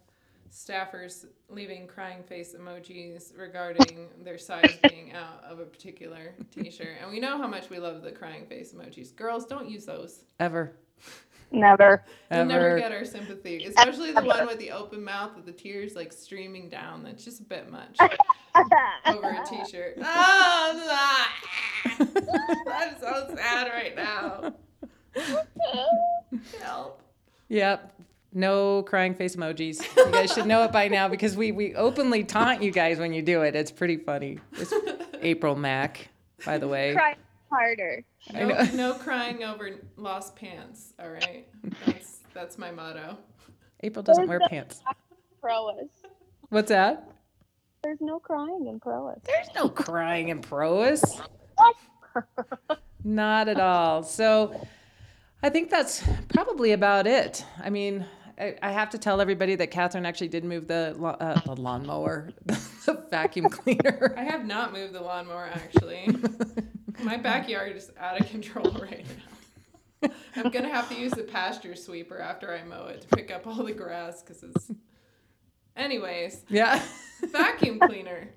staffers 0.53 1.25
leaving 1.49 1.87
crying 1.87 2.23
face 2.23 2.55
emojis 2.57 3.37
regarding 3.37 4.09
their 4.23 4.37
size 4.37 4.77
being 4.87 5.11
out 5.13 5.43
of 5.43 5.59
a 5.59 5.65
particular 5.65 6.35
t-shirt. 6.51 6.97
And 7.01 7.11
we 7.11 7.19
know 7.19 7.37
how 7.37 7.47
much 7.47 7.69
we 7.69 7.79
love 7.79 8.03
the 8.03 8.11
crying 8.11 8.45
face 8.45 8.73
emojis. 8.73 9.15
Girls, 9.15 9.45
don't 9.45 9.67
use 9.67 9.85
those. 9.85 10.25
Ever, 10.39 10.73
Never. 11.53 12.03
You'll 12.31 12.45
never 12.45 12.79
get 12.79 12.91
our 12.91 13.05
sympathy, 13.05 13.65
especially 13.65 14.11
the 14.11 14.23
one 14.23 14.47
with 14.47 14.57
the 14.57 14.71
open 14.71 15.03
mouth 15.03 15.35
with 15.35 15.45
the 15.45 15.51
tears 15.51 15.95
like 15.95 16.11
streaming 16.11 16.67
down. 16.67 17.03
That's 17.03 17.23
just 17.23 17.41
a 17.41 17.43
bit 17.43 17.69
much 17.69 17.97
over 19.05 19.29
a 19.29 19.45
t-shirt. 19.45 19.99
Oh, 20.01 21.19
I'm 21.85 22.99
so 22.99 23.35
sad 23.35 23.67
right 23.71 23.95
now. 23.95 24.53
Help. 26.59 27.01
Yep. 27.49 28.01
No 28.33 28.83
crying 28.83 29.13
face 29.13 29.35
emojis. 29.35 29.83
You 29.95 30.11
guys 30.11 30.33
should 30.33 30.47
know 30.47 30.63
it 30.63 30.71
by 30.71 30.87
now 30.87 31.07
because 31.07 31.37
we, 31.37 31.51
we 31.51 31.75
openly 31.75 32.23
taunt 32.23 32.63
you 32.63 32.71
guys 32.71 32.97
when 32.97 33.13
you 33.13 33.21
do 33.21 33.43
it. 33.43 33.55
It's 33.55 33.71
pretty 33.71 33.97
funny. 33.97 34.39
It's 34.53 34.73
April 35.21 35.55
Mac, 35.55 36.09
by 36.45 36.57
the 36.57 36.67
way. 36.67 36.93
Cry 36.93 37.15
harder. 37.49 38.03
No, 38.33 38.63
no 38.73 38.93
crying 38.99 39.43
over 39.43 39.71
lost 39.97 40.35
pants. 40.35 40.93
All 40.99 41.11
right, 41.11 41.47
that's 41.85 42.19
that's 42.33 42.57
my 42.57 42.71
motto. 42.71 43.17
April 43.81 44.01
doesn't 44.01 44.27
wear 44.27 44.39
pants. 44.49 44.81
Prois. 45.41 45.87
What's 46.49 46.69
that? 46.69 47.09
There's 47.83 47.99
no 48.01 48.19
crying 48.19 48.67
in 48.67 48.79
Prois. 48.79 49.19
There's 49.25 49.49
no 49.53 49.69
crying 49.69 50.29
in 50.29 50.41
Prois. 50.41 51.01
Not 53.03 53.49
at 53.49 53.59
all. 53.59 54.03
So 54.03 54.65
I 55.41 55.49
think 55.49 55.69
that's 55.69 56.01
probably 56.29 56.71
about 56.71 57.05
it. 57.05 57.43
I 57.61 57.69
mean, 57.69 58.05
I, 58.39 58.55
I 58.61 58.71
have 58.71 58.89
to 58.91 58.97
tell 58.97 59.21
everybody 59.21 59.55
that 59.55 59.67
Catherine 59.71 60.05
actually 60.05 60.27
did 60.29 60.43
move 60.43 60.67
the, 60.67 60.95
lo- 60.97 61.09
uh, 61.19 61.39
the 61.41 61.55
lawnmower, 61.55 62.29
the 62.45 63.05
vacuum 63.09 63.49
cleaner. 63.49 64.13
I 64.17 64.23
have 64.23 64.45
not 64.45 64.73
moved 64.73 64.93
the 64.93 65.01
lawnmower 65.01 65.49
actually. 65.53 66.07
My 67.03 67.17
backyard 67.17 67.75
is 67.75 67.91
out 67.99 68.19
of 68.19 68.27
control 68.27 68.71
right 68.81 69.05
now. 70.01 70.09
I'm 70.35 70.49
gonna 70.51 70.69
have 70.69 70.89
to 70.89 70.95
use 70.95 71.11
the 71.11 71.23
pasture 71.23 71.75
sweeper 71.75 72.19
after 72.19 72.53
I 72.53 72.63
mow 72.63 72.87
it 72.87 73.01
to 73.01 73.07
pick 73.15 73.31
up 73.31 73.47
all 73.47 73.63
the 73.63 73.71
grass 73.73 74.21
because 74.21 74.43
it's. 74.43 74.69
Anyways, 75.75 76.43
Yeah. 76.49 76.83
vacuum 77.31 77.79
cleaner. 77.79 78.29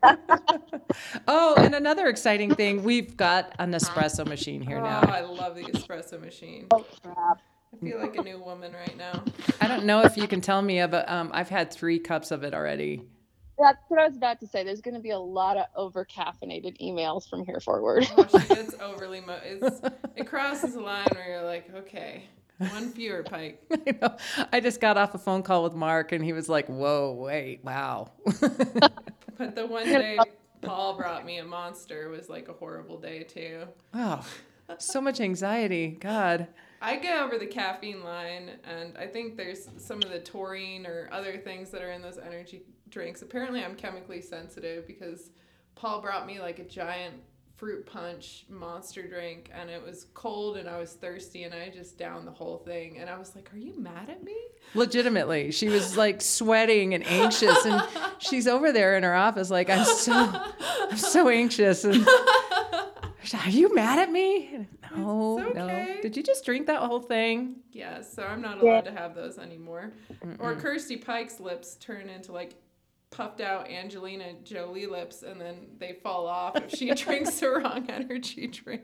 Oh, 1.28 1.54
and 1.58 1.74
another 1.74 2.06
exciting 2.06 2.54
thing, 2.54 2.82
we've 2.82 3.14
got 3.16 3.52
an 3.58 3.72
espresso 3.72 4.26
machine 4.26 4.62
here 4.62 4.80
now. 4.80 5.00
Oh, 5.02 5.06
now. 5.06 5.12
I 5.12 5.20
love 5.20 5.54
the 5.54 5.64
espresso 5.64 6.18
machine. 6.20 6.66
Oh 6.72 6.86
crap. 7.02 7.42
I 7.82 7.84
feel 7.84 7.98
like 7.98 8.16
a 8.16 8.22
new 8.22 8.38
woman 8.38 8.72
right 8.72 8.96
now. 8.96 9.22
I 9.60 9.68
don't 9.68 9.84
know 9.84 10.00
if 10.00 10.16
you 10.16 10.26
can 10.26 10.40
tell 10.40 10.62
me, 10.62 10.84
but 10.86 11.08
um, 11.10 11.30
I've 11.32 11.48
had 11.48 11.72
three 11.72 11.98
cups 11.98 12.30
of 12.30 12.42
it 12.42 12.54
already. 12.54 13.02
That's 13.58 13.78
what 13.88 14.00
I 14.00 14.06
was 14.06 14.16
about 14.16 14.40
to 14.40 14.46
say. 14.46 14.64
There's 14.64 14.82
going 14.82 14.94
to 14.94 15.00
be 15.00 15.10
a 15.10 15.18
lot 15.18 15.56
of 15.56 15.66
over 15.74 16.04
caffeinated 16.04 16.80
emails 16.80 17.28
from 17.28 17.44
here 17.44 17.60
forward. 17.60 18.06
Oh, 18.16 18.26
she 18.26 18.48
gets 18.54 18.74
overly 18.80 19.20
mo- 19.20 19.40
it's, 19.42 19.80
it 20.14 20.26
crosses 20.26 20.74
a 20.74 20.80
line 20.80 21.06
where 21.14 21.28
you're 21.28 21.44
like, 21.44 21.74
okay, 21.74 22.24
one 22.58 22.90
fewer 22.92 23.22
pike. 23.22 23.62
I 23.72 23.98
know. 24.00 24.16
I 24.52 24.60
just 24.60 24.80
got 24.80 24.96
off 24.98 25.14
a 25.14 25.18
phone 25.18 25.42
call 25.42 25.62
with 25.62 25.74
Mark, 25.74 26.12
and 26.12 26.24
he 26.24 26.32
was 26.32 26.48
like, 26.48 26.66
"Whoa, 26.68 27.12
wait, 27.12 27.64
wow." 27.64 28.12
But 29.38 29.54
the 29.54 29.66
one 29.66 29.84
day 29.84 30.18
Paul 30.62 30.96
brought 30.96 31.26
me 31.26 31.38
a 31.38 31.44
monster 31.44 32.08
was 32.08 32.28
like 32.30 32.48
a 32.48 32.54
horrible 32.54 32.98
day 32.98 33.22
too. 33.24 33.66
wow, 33.92 34.24
so 34.78 35.00
much 35.00 35.20
anxiety. 35.20 35.98
God. 36.00 36.46
I 36.80 36.96
get 36.96 37.22
over 37.22 37.38
the 37.38 37.46
caffeine 37.46 38.04
line, 38.04 38.50
and 38.64 38.96
I 38.98 39.06
think 39.06 39.36
there's 39.36 39.68
some 39.78 40.02
of 40.02 40.10
the 40.10 40.20
taurine 40.20 40.86
or 40.86 41.08
other 41.12 41.38
things 41.38 41.70
that 41.70 41.82
are 41.82 41.90
in 41.90 42.02
those 42.02 42.18
energy 42.18 42.62
drinks. 42.88 43.22
Apparently, 43.22 43.64
I'm 43.64 43.74
chemically 43.74 44.20
sensitive 44.20 44.86
because 44.86 45.30
Paul 45.74 46.00
brought 46.00 46.26
me 46.26 46.40
like 46.40 46.58
a 46.58 46.64
giant 46.64 47.14
fruit 47.56 47.86
punch 47.86 48.44
monster 48.50 49.08
drink, 49.08 49.50
and 49.54 49.70
it 49.70 49.82
was 49.82 50.06
cold, 50.14 50.58
and 50.58 50.68
I 50.68 50.78
was 50.78 50.92
thirsty, 50.92 51.44
and 51.44 51.54
I 51.54 51.70
just 51.70 51.98
downed 51.98 52.26
the 52.26 52.32
whole 52.32 52.58
thing. 52.58 52.98
And 52.98 53.08
I 53.08 53.18
was 53.18 53.34
like, 53.34 53.52
"Are 53.54 53.58
you 53.58 53.78
mad 53.78 54.10
at 54.10 54.22
me?" 54.22 54.36
Legitimately, 54.74 55.52
she 55.52 55.68
was 55.68 55.96
like 55.96 56.20
sweating 56.20 56.92
and 56.94 57.04
anxious, 57.06 57.64
and 57.64 57.82
she's 58.18 58.46
over 58.46 58.72
there 58.72 58.96
in 58.96 59.02
her 59.02 59.14
office, 59.14 59.50
like, 59.50 59.70
"I'm 59.70 59.84
so, 59.84 60.12
I'm 60.90 60.98
so 60.98 61.28
anxious." 61.28 61.84
And 61.84 62.06
are 63.34 63.50
you 63.50 63.74
mad 63.74 63.98
at 63.98 64.10
me? 64.10 64.66
No, 64.96 65.04
oh, 65.08 65.38
It's 65.38 65.54
no. 65.54 65.96
Did 66.02 66.16
you 66.16 66.22
just 66.22 66.44
drink 66.44 66.66
that 66.66 66.80
whole 66.80 67.00
thing? 67.00 67.56
Yeah, 67.72 68.02
so 68.02 68.22
I'm 68.24 68.40
not 68.40 68.60
allowed 68.60 68.84
to 68.86 68.92
have 68.92 69.14
those 69.14 69.38
anymore. 69.38 69.92
Or 70.38 70.54
Kirsty 70.54 70.96
Pike's 70.96 71.40
lips 71.40 71.76
turn 71.76 72.08
into 72.08 72.32
like 72.32 72.54
puffed 73.10 73.40
out 73.40 73.70
Angelina 73.70 74.34
Jolie 74.44 74.86
lips 74.86 75.22
and 75.22 75.40
then 75.40 75.68
they 75.78 75.94
fall 76.02 76.26
off 76.26 76.56
if 76.56 76.70
she 76.70 76.90
drinks 76.94 77.40
the 77.40 77.50
wrong 77.50 77.88
energy 77.88 78.46
drink. 78.46 78.82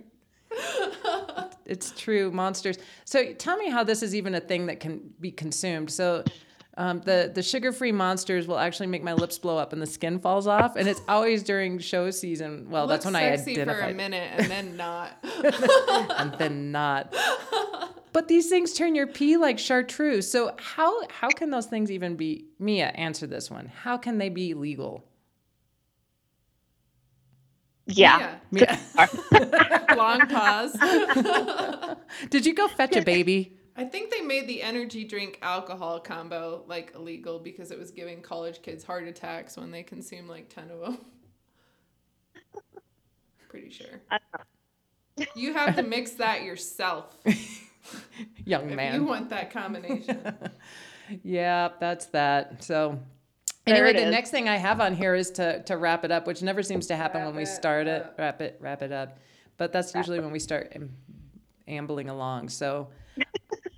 It's 1.64 1.92
true, 1.92 2.31
monsters. 2.33 2.77
So 3.05 3.33
tell 3.35 3.57
me 3.57 3.70
how 3.70 3.85
this 3.85 4.03
is 4.03 4.14
even 4.14 4.35
a 4.35 4.40
thing 4.40 4.66
that 4.66 4.81
can 4.81 5.01
be 5.20 5.31
consumed. 5.31 5.90
So 5.90 6.25
um, 6.76 7.00
the 7.00 7.30
the 7.35 7.42
sugar 7.42 7.70
free 7.70 7.92
monsters 7.92 8.46
will 8.46 8.58
actually 8.58 8.87
make 8.87 9.02
my 9.02 9.12
lips 9.12 9.38
blow 9.38 9.58
up 9.58 9.72
and 9.72 9.82
the 9.82 9.87
skin 9.87 10.18
falls 10.18 10.46
off, 10.46 10.76
and 10.76 10.88
it's 10.88 11.02
always 11.06 11.42
during 11.42 11.78
show 11.78 12.11
season. 12.11 12.70
Well, 12.70 12.87
that's 12.87 13.04
Looks 13.04 13.14
when 13.14 13.22
I 13.22 13.37
sexy 13.37 13.62
for 13.62 13.78
a 13.78 13.92
minute 13.92 14.30
and 14.37 14.50
then 14.50 14.76
not. 14.76 15.12
and 15.44 16.35
then 16.38 16.72
not. 16.72 17.14
But 18.12 18.28
these 18.28 18.48
things 18.48 18.72
turn 18.72 18.94
your 18.94 19.06
pee 19.06 19.37
like 19.37 19.58
chartreuse. 19.58 20.30
So 20.30 20.54
how 20.58 21.06
how 21.08 21.28
can 21.28 21.50
those 21.50 21.66
things 21.66 21.90
even 21.90 22.16
be? 22.16 22.46
Mia, 22.58 22.87
answer 22.87 23.26
this 23.26 23.50
one. 23.50 23.66
How 23.66 23.98
can 23.98 24.18
they 24.18 24.28
be 24.30 24.54
legal? 24.54 25.04
Yeah. 27.87 28.37
Mia, 28.50 28.78
Long 29.96 30.20
pause. 30.20 30.76
did 32.30 32.46
you 32.46 32.54
go 32.54 32.68
fetch 32.68 32.96
a 32.96 33.02
baby? 33.02 33.58
I 33.83 33.85
think 33.85 34.12
they 34.12 34.21
made 34.21 34.47
the 34.47 34.62
energy 34.62 35.03
drink 35.03 35.38
alcohol 35.42 35.99
combo 35.99 36.62
like 36.68 36.92
illegal 36.95 37.40
because 37.40 37.73
it 37.73 37.79
was 37.79 37.90
giving 37.90 38.23
college 38.23 38.62
kids 38.62 38.85
heart 38.85 39.09
attacks 39.09 39.57
when 39.57 39.73
they 39.73 39.83
consume 39.83 40.29
like 40.29 40.49
10 40.49 40.71
of 40.71 40.81
them. 40.81 40.99
Pretty 43.49 43.71
sure. 43.71 44.01
You 45.35 45.53
have 45.55 45.75
to 45.77 45.83
mix 45.83 46.12
that 46.12 46.42
yourself 46.45 47.16
Young 48.45 48.71
if 48.71 48.77
man. 48.77 48.95
you 48.95 49.05
want 49.05 49.31
that 49.31 49.51
combination. 49.53 50.21
Yeah, 51.25 51.71
that's 51.81 52.07
that. 52.07 52.62
So 52.64 52.99
There 53.66 53.85
anyway, 53.85 54.05
the 54.05 54.11
next 54.11 54.31
thing 54.31 54.49
I 54.49 54.57
have 54.57 54.81
on 54.81 54.95
here 54.95 55.14
is 55.14 55.31
to 55.33 55.62
to 55.64 55.77
wrap 55.77 56.05
it 56.05 56.11
up, 56.12 56.27
which 56.27 56.40
never 56.42 56.62
seems 56.62 56.87
to 56.87 56.97
happen 56.97 57.18
Wrap 57.21 57.27
when 57.27 57.37
we 57.37 57.45
start 57.45 57.87
it. 57.88 58.03
up. 58.03 58.18
Wrap 58.18 58.40
it, 58.40 58.57
wrap 58.61 58.81
it 58.81 58.92
up. 58.92 59.18
But 59.59 59.73
that's 59.73 59.95
usually 59.95 60.21
when 60.21 60.31
we 60.31 60.38
start 60.38 60.75
ambling 61.68 62.09
along. 62.09 62.49
So 62.49 62.88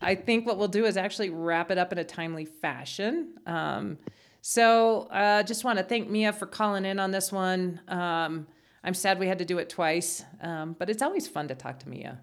I 0.04 0.14
think 0.14 0.46
what 0.46 0.58
we'll 0.58 0.68
do 0.68 0.84
is 0.84 0.96
actually 0.96 1.30
wrap 1.30 1.70
it 1.70 1.78
up 1.78 1.92
in 1.92 1.98
a 1.98 2.04
timely 2.04 2.44
fashion. 2.44 3.34
Um, 3.46 3.98
so 4.40 5.02
uh, 5.10 5.42
just 5.42 5.64
want 5.64 5.78
to 5.78 5.84
thank 5.84 6.10
Mia 6.10 6.32
for 6.32 6.46
calling 6.46 6.84
in 6.84 6.98
on 7.00 7.10
this 7.10 7.32
one. 7.32 7.80
Um, 7.88 8.46
I'm 8.82 8.94
sad 8.94 9.18
we 9.18 9.26
had 9.26 9.38
to 9.38 9.44
do 9.46 9.58
it 9.58 9.70
twice, 9.70 10.22
um, 10.42 10.76
but 10.78 10.90
it's 10.90 11.02
always 11.02 11.26
fun 11.26 11.48
to 11.48 11.54
talk 11.54 11.78
to 11.80 11.88
Mia. 11.88 12.20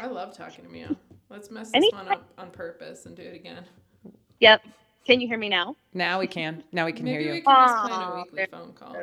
I 0.00 0.06
love 0.06 0.36
talking 0.36 0.64
to 0.64 0.70
Mia. 0.70 0.96
Let's 1.30 1.50
mess 1.50 1.66
this 1.66 1.74
Anytime. 1.76 2.06
one 2.06 2.14
up 2.14 2.32
on 2.38 2.50
purpose 2.50 3.06
and 3.06 3.14
do 3.16 3.22
it 3.22 3.34
again. 3.34 3.64
Yep. 4.40 4.62
Can 5.06 5.20
you 5.20 5.28
hear 5.28 5.38
me 5.38 5.48
now? 5.48 5.76
Now 5.92 6.18
we 6.18 6.26
can. 6.26 6.64
Now 6.72 6.86
we 6.86 6.92
can 6.92 7.04
Maybe 7.04 7.24
hear 7.24 7.26
you. 7.26 7.30
we 7.32 7.36
you. 7.38 7.44
can 7.44 7.68
just 7.68 7.86
plan 7.86 8.12
a 8.12 8.16
weekly 8.16 8.46
phone 8.50 8.72
call. 8.72 8.96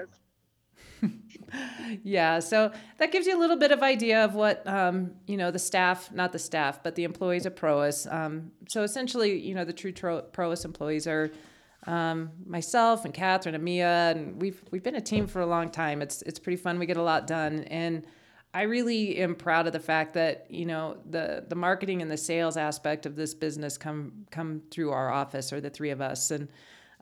Yeah, 2.03 2.39
so 2.39 2.71
that 2.97 3.11
gives 3.11 3.27
you 3.27 3.37
a 3.37 3.39
little 3.39 3.57
bit 3.57 3.71
of 3.71 3.83
idea 3.83 4.23
of 4.23 4.33
what 4.33 4.65
um, 4.65 5.11
you 5.27 5.37
know 5.37 5.51
the 5.51 5.59
staff, 5.59 6.11
not 6.11 6.31
the 6.31 6.39
staff, 6.39 6.81
but 6.83 6.95
the 6.95 7.03
employees 7.03 7.45
of 7.45 7.55
Prois. 7.55 8.07
Um, 8.09 8.51
so 8.69 8.83
essentially, 8.83 9.39
you 9.39 9.53
know, 9.53 9.65
the 9.65 9.73
true 9.73 9.91
Tro- 9.91 10.21
Prois 10.21 10.63
employees 10.63 11.07
are 11.07 11.31
um, 11.87 12.29
myself 12.45 13.05
and 13.05 13.13
Catherine 13.13 13.55
and 13.55 13.63
Mia, 13.63 14.11
and 14.11 14.41
we've 14.41 14.63
we've 14.71 14.83
been 14.83 14.95
a 14.95 15.01
team 15.01 15.27
for 15.27 15.41
a 15.41 15.45
long 15.45 15.69
time. 15.69 16.01
It's 16.01 16.21
it's 16.23 16.39
pretty 16.39 16.57
fun. 16.57 16.79
We 16.79 16.85
get 16.85 16.97
a 16.97 17.03
lot 17.03 17.27
done, 17.27 17.63
and 17.65 18.05
I 18.53 18.63
really 18.63 19.17
am 19.17 19.35
proud 19.35 19.67
of 19.67 19.73
the 19.73 19.79
fact 19.79 20.13
that 20.13 20.45
you 20.49 20.65
know 20.65 20.97
the 21.09 21.45
the 21.47 21.55
marketing 21.55 22.01
and 22.01 22.11
the 22.11 22.17
sales 22.17 22.57
aspect 22.57 23.05
of 23.05 23.15
this 23.15 23.33
business 23.33 23.77
come 23.77 24.25
come 24.29 24.61
through 24.71 24.91
our 24.91 25.11
office 25.11 25.51
or 25.51 25.61
the 25.61 25.69
three 25.69 25.89
of 25.89 26.01
us, 26.01 26.31
and 26.31 26.49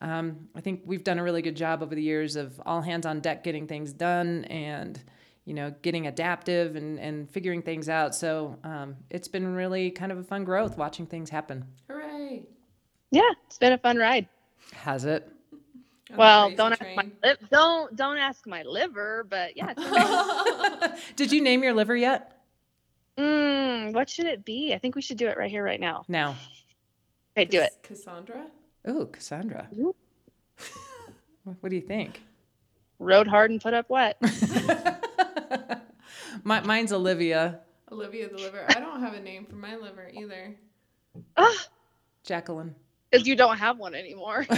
um, 0.02 0.50
I 0.56 0.62
think 0.62 0.82
we've 0.86 1.04
done 1.04 1.20
a 1.20 1.24
really 1.24 1.42
good 1.42 1.56
job 1.56 1.84
over 1.84 1.94
the 1.94 2.02
years 2.02 2.36
of 2.36 2.60
all 2.66 2.82
hands 2.82 3.06
on 3.06 3.20
deck 3.20 3.44
getting 3.44 3.68
things 3.68 3.92
done 3.94 4.46
and 4.46 5.02
you 5.46 5.54
know 5.54 5.74
getting 5.82 6.08
adaptive 6.08 6.76
and, 6.76 7.00
and 7.00 7.30
figuring 7.30 7.62
things 7.62 7.90
out. 7.90 8.16
So 8.16 8.58
um, 8.64 8.96
it's 9.10 9.28
been 9.28 9.56
really 9.56 9.92
kind 9.92 10.12
of 10.12 10.18
a 10.18 10.24
fun 10.24 10.44
growth 10.44 10.78
watching 10.78 11.06
things 11.06 11.30
happen. 11.30 11.66
Hooray! 11.90 12.44
Yeah, 13.12 13.30
it's 13.46 13.58
been 13.58 13.74
a 13.74 13.78
fun 13.78 13.98
ride. 13.98 14.28
Has 14.74 15.06
it? 15.06 15.28
On 16.12 16.16
the 16.16 16.18
well, 16.18 16.50
don't 16.56 16.74
ask 16.74 16.96
my 16.96 17.06
li- 17.24 17.36
don't 17.52 17.96
don't 17.96 18.18
ask 18.18 18.48
my 18.48 18.64
liver, 18.64 19.26
but 19.30 19.58
yeah. 19.58 19.74
It's 19.78 21.04
Did 21.16 21.32
you 21.32 21.42
name 21.42 21.64
your 21.64 21.74
liver 21.74 21.96
yet? 21.96 22.36
mm, 23.20 23.94
what 23.94 24.10
should 24.10 24.26
it 24.26 24.46
be? 24.46 24.74
I 24.74 24.78
think 24.78 24.96
we 24.96 25.02
should 25.02 25.18
do 25.18 25.28
it 25.28 25.38
right 25.38 25.52
here, 25.52 25.64
right 25.64 25.80
now. 25.80 26.06
Now. 26.08 26.36
Okay, 27.38 27.46
do 27.46 27.62
it. 27.62 27.72
Cassandra? 27.84 28.46
Ooh, 28.88 29.08
Cassandra. 29.12 29.68
Ooh. 29.78 29.96
What 31.44 31.58
what 31.62 31.70
do 31.70 31.76
you 31.76 31.82
think? 31.82 32.22
Rode 33.00 33.28
hard 33.28 33.52
and 33.52 33.62
put 33.62 33.74
up 33.74 33.90
wet. 33.90 34.18
My, 36.44 36.62
mine's 36.62 36.94
Olivia. 36.94 37.60
Olivia 37.92 38.30
the 38.30 38.38
liver. 38.38 38.64
I 38.70 38.80
don't 38.80 39.02
have 39.02 39.14
a 39.14 39.20
name 39.20 39.46
for 39.46 39.56
my 39.56 39.76
liver 39.76 40.10
either. 40.14 40.56
Ah, 41.36 41.68
Jacqueline. 42.24 42.76
because 43.10 43.28
you 43.28 43.36
don't 43.36 43.58
have 43.58 43.78
one 43.78 43.96
anymore. 43.96 44.46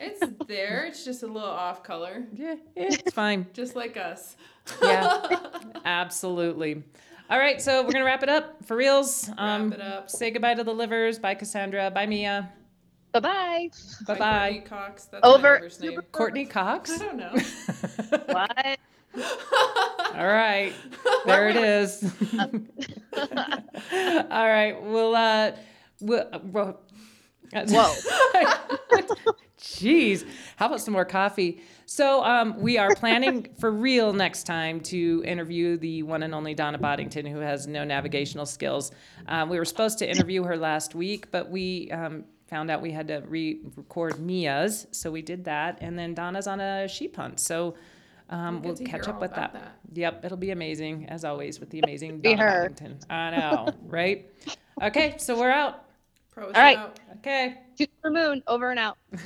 It's 0.00 0.24
there. 0.46 0.86
It's 0.86 1.04
just 1.04 1.22
a 1.22 1.26
little 1.26 1.50
off 1.50 1.82
color, 1.82 2.26
yeah, 2.32 2.54
yeah, 2.74 2.84
it's 2.84 3.12
fine. 3.12 3.46
just 3.52 3.76
like 3.76 3.98
us. 3.98 4.36
Yeah. 4.82 5.36
Absolutely. 5.84 6.82
All 7.30 7.38
right, 7.38 7.60
so 7.60 7.82
we're 7.84 7.92
gonna 7.92 8.04
wrap 8.06 8.22
it 8.22 8.28
up 8.30 8.64
for 8.64 8.76
reals. 8.76 9.30
Um, 9.36 9.72
it 9.72 9.80
up. 9.82 10.08
Say 10.08 10.30
goodbye 10.30 10.54
to 10.54 10.64
the 10.64 10.72
livers. 10.72 11.18
Bye, 11.18 11.34
Cassandra. 11.34 11.90
Bye, 11.90 12.06
Mia. 12.06 12.50
bye 13.12 13.20
bye. 13.20 13.68
Bye 14.06 14.14
bye. 14.18 14.48
Courteney 14.48 14.60
Cox. 14.60 15.04
That's 15.06 15.22
my 15.22 15.28
Over. 15.28 15.68
name. 15.80 16.00
Courteney 16.12 16.46
Cox. 16.46 16.90
I 16.90 16.98
don't 16.98 17.16
know. 17.16 17.32
What? 18.28 18.78
All 20.14 20.26
right, 20.26 20.72
there 21.26 21.48
it 21.48 21.56
is. 21.56 22.02
All 23.18 24.48
right, 24.48 24.76
we'll 24.82 25.14
uh, 25.14 25.52
we'll. 26.00 26.28
uh, 26.32 26.38
we'll 26.44 26.80
Whoa. 27.52 27.94
Jeez, 29.58 30.24
how 30.56 30.66
about 30.66 30.80
some 30.80 30.92
more 30.92 31.04
coffee? 31.04 31.60
So 31.84 32.22
um, 32.22 32.60
we 32.60 32.78
are 32.78 32.94
planning 32.94 33.48
for 33.58 33.70
real 33.72 34.12
next 34.12 34.44
time 34.44 34.80
to 34.82 35.22
interview 35.26 35.76
the 35.76 36.04
one 36.04 36.22
and 36.22 36.34
only 36.34 36.54
Donna 36.54 36.78
Boddington, 36.78 37.26
who 37.26 37.38
has 37.38 37.66
no 37.66 37.82
navigational 37.82 38.46
skills. 38.46 38.92
Um, 39.26 39.48
we 39.48 39.58
were 39.58 39.64
supposed 39.64 39.98
to 39.98 40.08
interview 40.08 40.44
her 40.44 40.56
last 40.56 40.94
week, 40.94 41.30
but 41.32 41.50
we 41.50 41.90
um, 41.90 42.24
found 42.46 42.70
out 42.70 42.80
we 42.82 42.92
had 42.92 43.08
to 43.08 43.22
re-record 43.26 44.20
Mia's, 44.20 44.86
so 44.92 45.10
we 45.10 45.22
did 45.22 45.44
that. 45.46 45.78
And 45.80 45.98
then 45.98 46.14
Donna's 46.14 46.46
on 46.46 46.60
a 46.60 46.86
sheep 46.86 47.16
hunt, 47.16 47.40
so 47.40 47.74
um, 48.30 48.56
We'll 48.62 48.74
we'll 48.74 48.74
get 48.74 48.84
to 48.84 48.90
catch 48.90 49.08
up 49.08 49.20
with 49.20 49.34
that. 49.34 49.54
that. 49.54 49.76
Yep, 49.94 50.24
it'll 50.24 50.36
be 50.36 50.50
amazing 50.50 51.06
as 51.08 51.24
always 51.24 51.58
with 51.58 51.70
the 51.70 51.80
amazing 51.84 52.20
Donna. 52.20 52.36
Boddington. 52.36 52.98
I 53.10 53.30
know, 53.30 53.68
right? 53.86 54.30
Okay, 54.82 55.14
so 55.18 55.36
we're 55.38 55.50
out. 55.50 55.84
Prois 56.38 56.54
All 56.54 56.62
right. 56.62 56.78
out. 56.78 57.00
Okay. 57.16 57.58
To 57.78 57.86
the 58.04 58.10
moon, 58.10 58.42
over 58.46 58.70
and 58.70 58.78
out. 58.78 58.96